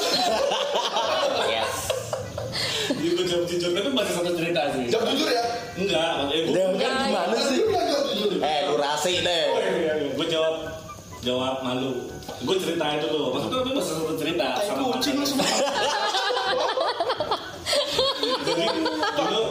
Yes. 1.47 1.71
Gue 2.91 3.25
jawab 3.25 3.45
jujur 3.45 3.69
tapi 3.71 3.89
masih 3.91 4.13
satu 4.13 4.31
cerita 4.31 4.61
sih 4.71 4.85
Jawab 4.87 5.05
jujur 5.09 5.27
ya. 5.27 5.43
enggak 5.73 6.09
maksudnya 6.19 6.41
gue 6.69 6.77
kan 6.77 6.93
gimana 7.01 7.35
sih? 7.39 7.57
Jujur 7.57 7.69
lah, 7.71 7.83
jawab 7.83 8.03
jujur. 8.07 8.29
Eh, 8.39 8.59
durasi 8.67 9.11
deh. 9.19 9.45
gue 10.11 10.27
jawab 10.27 10.55
jawab 11.21 11.55
malu 11.61 11.91
gue 12.39 12.55
ceritain 12.57 12.97
dulu 12.99 13.29
maksudnya 13.31 13.57
tapi 13.59 13.71
masih 13.71 13.93
satu 13.95 14.13
cerita 14.15 14.47
sama 14.63 14.83
kucing 14.91 15.15
lu 15.15 15.25
semua. 15.27 15.45
jadi 18.41 18.65
dulu 19.11 19.41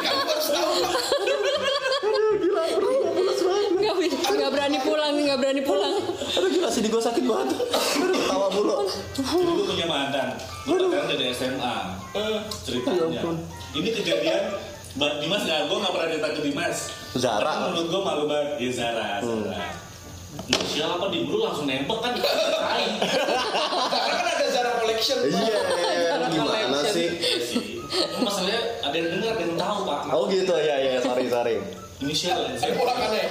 Kamu 0.00 0.22
harus 0.24 0.48
tahu. 0.48 0.70
Pak. 0.80 0.92
Enggak, 3.70 3.94
enggak 4.28 4.50
berani 4.50 4.78
pulang, 5.00 5.16
enggak 5.16 5.38
berani 5.40 5.62
pulang. 5.64 5.94
Aduh 6.36 6.48
gila 6.52 6.68
sih 6.68 6.84
gue 6.84 7.02
sakit 7.02 7.24
banget. 7.24 7.56
Aduh 7.56 8.16
ketawa 8.20 8.46
mulu. 8.52 8.76
jadi 9.16 9.52
gue 9.56 9.64
punya 9.64 9.86
mantan 9.88 10.28
gue 10.68 10.76
pacaran 10.76 11.08
dari 11.08 11.32
SMA 11.32 11.76
Ya 12.12 12.26
ceritanya 12.62 13.22
ini 13.72 13.88
kejadian 13.96 14.42
Mbak 14.90 15.12
Dimas 15.22 15.42
nggak, 15.46 15.60
gue 15.70 15.76
nggak 15.78 15.92
pernah 15.94 16.08
cerita 16.10 16.28
ke 16.34 16.40
Dimas. 16.42 16.76
Zara. 17.14 17.46
Tapi 17.46 17.62
menurut 17.70 17.86
gue 17.94 18.00
malu 18.02 18.24
banget, 18.26 18.48
ya 18.58 18.70
Zara. 18.74 19.08
Zara. 19.22 19.70
Lu 20.50 20.66
siapa 20.66 21.06
di 21.14 21.18
dulu 21.30 21.38
langsung 21.46 21.66
nembak 21.70 21.98
kan? 22.02 22.12
Karena 22.18 24.14
kan 24.18 24.26
ada 24.34 24.46
Zara 24.50 24.70
Collection. 24.82 25.18
Iya, 25.30 26.26
gimana 26.26 26.82
sih? 26.90 27.06
Iya 27.06 27.38
sih. 27.38 27.62
Masalahnya 28.18 28.82
ada 28.82 28.94
yang 28.98 29.08
dengar, 29.14 29.30
ada 29.38 29.42
yang 29.46 29.54
tahu 29.54 29.78
pak. 29.86 30.00
Oh 30.10 30.26
gitu 30.26 30.54
ya 30.58 30.76
ya 30.82 30.98
sorry 30.98 31.24
sorry. 31.30 31.56
Inisial. 32.02 32.50
Ada 32.58 32.74
ponakannya. 32.74 33.24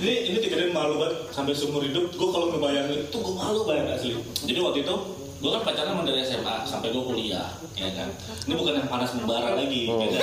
Ini 0.00 0.12
ini 0.26 0.38
kejadian 0.40 0.72
malu 0.72 0.96
banget 0.96 1.28
sampai 1.30 1.52
seumur 1.52 1.80
hidup 1.80 2.08
gue 2.08 2.28
kalau 2.30 2.48
ngebayangin 2.48 3.04
itu 3.04 3.16
gue 3.16 3.34
malu 3.34 3.60
banget 3.62 3.86
asli 3.92 4.16
jadi 4.42 4.58
waktu 4.58 4.80
itu 4.82 4.94
gue 5.40 5.50
kan 5.50 5.62
pacaran 5.62 5.92
sama 5.92 6.02
dari 6.04 6.20
SMA 6.20 6.56
sampai 6.64 6.88
gue 6.88 7.00
kuliah 7.00 7.48
ya 7.72 7.88
kan 7.92 8.08
ini 8.44 8.54
bukan 8.54 8.76
yang 8.76 8.88
panas 8.88 9.12
membara 9.14 9.56
lagi 9.56 9.88
Hmm. 9.88 9.96
beda. 9.98 10.20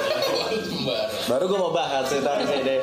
Kembar. 0.59 1.01
Baru 1.25 1.43
gue 1.47 1.57
mau 1.57 1.71
bahas 1.71 2.05
cerita 2.05 2.37
ini. 2.37 2.77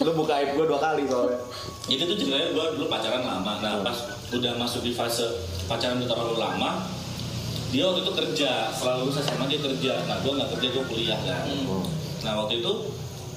Lu 0.00 0.14
buka 0.14 0.38
aib 0.38 0.54
gue 0.54 0.64
dua 0.64 0.78
kali 0.78 1.02
soalnya. 1.04 1.38
jadi 1.84 2.02
tuh 2.04 2.16
ceritanya 2.16 2.48
gue 2.50 2.66
dulu 2.78 2.86
pacaran 2.86 3.22
lama 3.22 3.52
nah 3.58 3.82
pas 3.82 3.96
udah 4.30 4.52
masuk 4.54 4.80
di 4.80 4.94
fase 4.94 5.26
pacaran 5.66 5.98
udah 5.98 6.08
terlalu 6.08 6.36
lama 6.38 6.86
dia 7.70 7.82
waktu 7.84 8.02
itu 8.02 8.12
kerja 8.14 8.70
setelah 8.70 9.02
lulus 9.02 9.18
SMA 9.18 9.46
dia 9.46 9.58
kerja 9.58 9.92
nah 10.06 10.16
gue 10.18 10.32
nggak 10.32 10.50
kerja 10.54 10.66
gue 10.70 10.84
kuliah 10.86 11.18
kan 11.18 11.42
nah 12.22 12.38
waktu 12.38 12.62
itu 12.62 12.72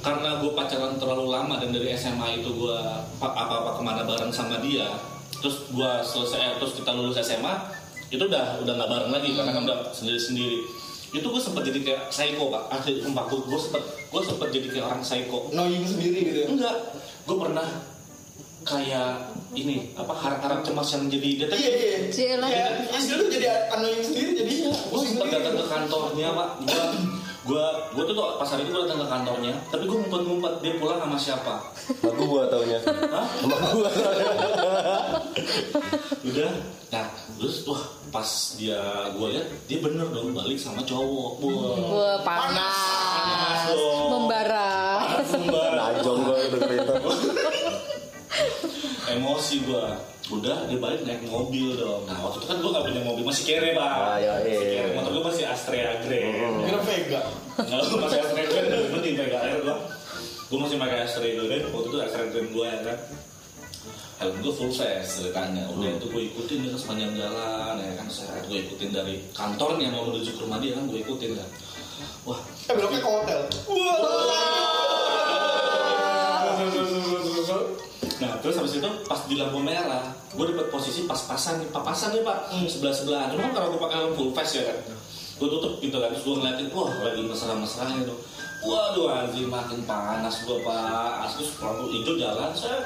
karena 0.03 0.29
gue 0.43 0.51
pacaran 0.51 0.99
terlalu 0.99 1.31
lama 1.31 1.55
dan 1.63 1.71
dari 1.71 1.95
SMA 1.95 2.43
itu 2.43 2.51
gue 2.51 2.77
apa-apa 3.23 3.79
ke 3.79 3.81
mana 3.81 4.03
bareng 4.03 4.35
sama 4.35 4.59
dia 4.59 4.99
terus 5.39 5.63
gue 5.71 5.91
selesai 6.03 6.59
terus 6.59 6.75
kita 6.75 6.91
lulus 6.91 7.15
SMA 7.23 7.55
itu 8.11 8.19
udah 8.19 8.59
udah 8.61 8.73
nggak 8.75 8.89
bareng 8.91 9.11
lagi 9.15 9.31
karena 9.31 9.51
kan 9.55 9.63
udah 9.63 9.79
sendiri-sendiri 9.95 10.59
itu 11.13 11.23
gue 11.23 11.41
sempat 11.41 11.63
jadi 11.63 11.79
kayak 11.81 12.01
psycho 12.11 12.51
pak 12.51 12.63
asli 12.75 12.99
sumpah 12.99 13.23
gue 13.31 13.39
gue 13.47 13.59
sempat 13.59 13.83
gue 14.11 14.21
sempat 14.27 14.47
jadi 14.51 14.67
kayak 14.69 14.85
orang 14.91 15.01
psycho 15.01 15.39
Knowing 15.55 15.85
sendiri 15.87 16.19
gitu 16.27 16.39
ya. 16.43 16.47
enggak 16.51 16.75
gue 17.23 17.37
pernah 17.39 17.67
kayak 18.63 19.11
ini 19.55 19.93
apa 19.95 20.13
harap-harap 20.15 20.59
cemas 20.65 20.89
yang 20.95 21.07
jadi 21.11 21.29
Iya 21.29 21.39
detektif 21.45 21.71
iya. 21.71 21.99
Cielah. 22.09 22.49
Ya, 22.49 22.65
istri 22.95 23.13
lu 23.19 23.25
jadi 23.27 23.47
annoying 23.75 24.01
sendiri 24.03 24.31
jadi. 24.39 24.53
gue 24.71 24.99
sempat 25.03 25.27
datang 25.31 25.55
ke 25.59 25.65
kantornya 25.67 26.27
pak 26.33 26.49
gue 26.65 26.83
gue 27.43 27.65
gue 27.91 28.03
tuh 28.07 28.15
pas 28.39 28.47
hari 28.47 28.63
itu 28.63 28.71
gue 28.71 28.81
datang 28.87 29.03
ke 29.03 29.07
kantornya 29.11 29.53
tapi 29.67 29.83
gue 29.83 29.97
ngumpet-ngumpet 29.99 30.53
dia 30.63 30.73
pulang 30.79 30.99
sama 31.03 31.17
siapa 31.19 31.55
Aku 31.83 32.23
gua 32.31 32.47
taunya. 32.47 32.79
Hah? 33.11 33.27
Sama 33.43 33.55
gua 33.75 33.89
taunya. 33.91 34.27
udah 36.23 36.51
nah 36.93 37.09
terus 37.41 37.65
wah 37.65 37.81
pas 38.13 38.29
dia 38.55 38.77
gue 39.17 39.27
lihat 39.33 39.47
dia 39.65 39.81
bener 39.81 40.05
dong 40.13 40.29
balik 40.29 40.61
sama 40.61 40.85
cowok 40.85 41.41
panas. 41.41 42.21
Panas 42.21 42.72
emosi 49.13 49.55
gue 49.63 49.85
udah 50.31 50.57
dia 50.65 50.79
balik 50.79 51.03
naik 51.03 51.27
mobil 51.27 51.75
dong. 51.75 52.07
Nah 52.07 52.15
waktu 52.21 52.39
itu 52.39 52.47
kan 52.47 52.57
gue 52.57 52.69
gak 52.71 52.85
punya 52.87 53.01
mobil 53.03 53.23
masih 53.23 53.43
kere 53.43 53.69
pak 53.71 53.83
Ah, 53.83 54.15
iya, 54.15 54.33
iya. 54.39 54.55
masih 54.55 54.67
kere 54.71 54.89
motor 54.95 55.11
gue 55.11 55.23
masih 55.27 55.43
Astrea 55.45 55.91
Grand 55.99 56.55
Kira 56.63 56.79
Vega. 56.81 57.21
Nggak, 57.59 57.79
gue 57.83 57.99
masih 57.99 58.19
Astrea 58.19 58.45
Grand 58.45 58.67
lebih 58.69 58.89
penting 58.91 59.13
pakai 59.19 59.39
air 59.41 59.57
gue 59.59 59.75
gue 60.43 60.59
masih 60.59 60.77
pakai 60.77 60.97
Astrea 61.01 61.31
Grand 61.37 61.63
waktu 61.69 61.87
itu 61.87 61.97
Astrea 61.99 62.27
Grand 62.29 62.49
gue 62.49 62.65
ya 62.65 62.79
kan. 62.83 62.99
Helm 64.13 64.35
gue 64.39 64.53
full 64.53 64.71
face 64.71 65.19
ceritanya 65.19 65.67
udah 65.67 65.89
itu 65.91 66.05
gue 66.07 66.23
ikutin 66.31 66.63
dia 66.63 66.71
sepanjang 66.73 67.11
jalan 67.13 67.75
ya 67.75 67.93
kan. 67.93 68.07
Saya 68.07 68.39
gue 68.45 68.57
ikutin 68.63 68.89
dari 68.89 69.19
kantornya 69.31 69.91
mau 69.91 70.07
menuju 70.07 70.31
ke 70.31 70.39
rumah 70.39 70.57
dia 70.57 70.71
kan 70.71 70.87
gue 70.87 70.99
ikutin 70.99 71.35
kan. 71.35 71.49
Wah. 72.23 72.39
Eh 72.39 72.73
beloknya 72.73 72.99
ke 72.99 73.09
hotel. 73.11 73.39
Nah 78.19 78.37
terus 78.37 78.55
habis 78.57 78.77
itu 78.77 78.89
pas 79.05 79.19
di 79.25 79.35
lampu 79.35 79.57
merah, 79.57 80.13
gue 80.29 80.45
dapet 80.51 80.67
posisi 80.69 81.05
pas-pasan 81.05 81.63
nih, 81.63 81.69
papasan 81.71 82.13
nih 82.13 82.21
pak, 82.21 82.37
sebelah 82.67 82.93
sebelah. 82.93 83.23
Cuma 83.31 83.49
kan 83.49 83.51
kalau 83.55 83.67
gue 83.73 83.81
pakai 83.81 83.99
full 84.13 84.31
face 84.33 84.59
ya 84.59 84.63
kan, 84.69 84.77
gue 85.39 85.47
tutup 85.49 85.73
gitu 85.79 85.97
kan, 85.97 86.09
terus 86.11 86.23
gue 86.23 86.35
ngeliatin, 86.37 86.67
wah 86.73 86.91
lagi 87.01 87.21
mesra-mesranya 87.23 88.01
tuh. 88.05 88.19
Waduh 88.63 89.11
anjing 89.11 89.51
makin 89.51 89.83
panas 89.83 90.47
gue 90.47 90.57
pak, 90.63 91.27
terus 91.35 91.51
lampu 91.59 91.83
hijau 91.91 92.15
jalan, 92.15 92.51
saya 92.55 92.79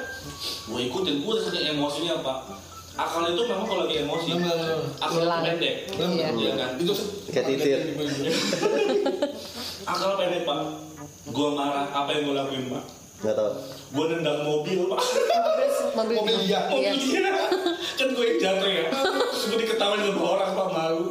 gue 0.66 0.80
ikutin, 0.90 1.22
gue 1.22 1.32
udah 1.32 1.44
saking 1.46 1.76
emosinya 1.76 2.18
pak. 2.22 2.38
Akal 2.98 3.30
itu 3.30 3.46
memang 3.46 3.62
kalau 3.62 3.86
lagi 3.86 4.02
emosi, 4.02 4.34
akal 4.98 5.22
itu 5.22 5.22
Hilang. 5.22 5.42
pendek, 5.46 5.74
Iya. 6.34 6.52
Kan? 6.58 6.70
Itu 6.82 6.92
Kayak 7.30 7.46
titit. 7.46 7.78
Akal 9.94 10.10
pendek 10.18 10.42
pak. 10.42 10.58
Gue 11.30 11.48
marah, 11.54 11.86
apa 11.94 12.10
yang 12.10 12.26
gue 12.26 12.34
lakuin 12.34 12.64
pak? 12.74 12.84
Gak 13.18 13.34
tau 13.34 13.50
Gue 13.90 14.04
nendang 14.14 14.46
mobil 14.46 14.86
pak. 14.86 15.00
Mobil, 15.98 16.22
dia 16.46 16.70
Mobil 16.70 16.94
dia 16.94 16.94
iya, 16.94 16.94
iya. 16.94 17.32
Kan 17.98 18.14
gue 18.14 18.24
yang 18.30 18.38
jatuh 18.38 18.70
ya. 18.70 18.84
Terus 18.94 19.44
gue 19.50 19.58
diketawain 19.58 20.06
sama 20.06 20.22
orang 20.22 20.50
pak 20.54 20.68
malu. 20.70 21.04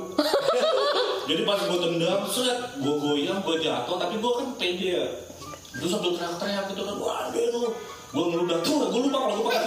Jadi 1.27 1.41
pas 1.43 1.59
gue 1.59 1.79
tendang 1.83 2.23
Seret 2.31 2.79
Gue 2.79 2.95
goyang 2.95 3.43
gue 3.43 3.55
jatuh 3.59 3.99
Tapi 3.99 4.15
gue 4.23 4.31
kan 4.31 4.47
pede. 4.55 4.87
Ya 4.87 5.05
Terus 5.75 5.91
sambil 5.91 6.15
teriak-teriak 6.15 6.63
gitu 6.71 6.81
kan 6.87 6.95
Wah 6.95 7.27
ada 7.27 7.41
lu. 7.51 7.75
Gue 8.07 8.23
ngeludah 8.31 8.59
tuh 8.63 8.87
Gue 8.87 9.01
lupa 9.03 9.17
kalau 9.27 9.35
gue 9.35 9.45
pakai 9.51 9.63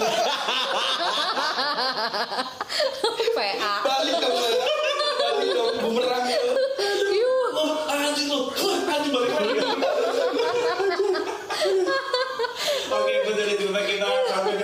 PA 3.37 3.73
Balik 3.85 4.15
dong 4.17 4.33
Balik 5.21 5.49
dong 5.53 5.73
Bumerang 5.85 6.25
ya 6.25 6.41
Yuk 7.13 7.53
Anjing 7.85 8.27
lu. 8.33 8.49
Anjing 8.89 9.13
balik-balik 9.13 9.80
Thank 13.73 14.59
you. 14.59 14.60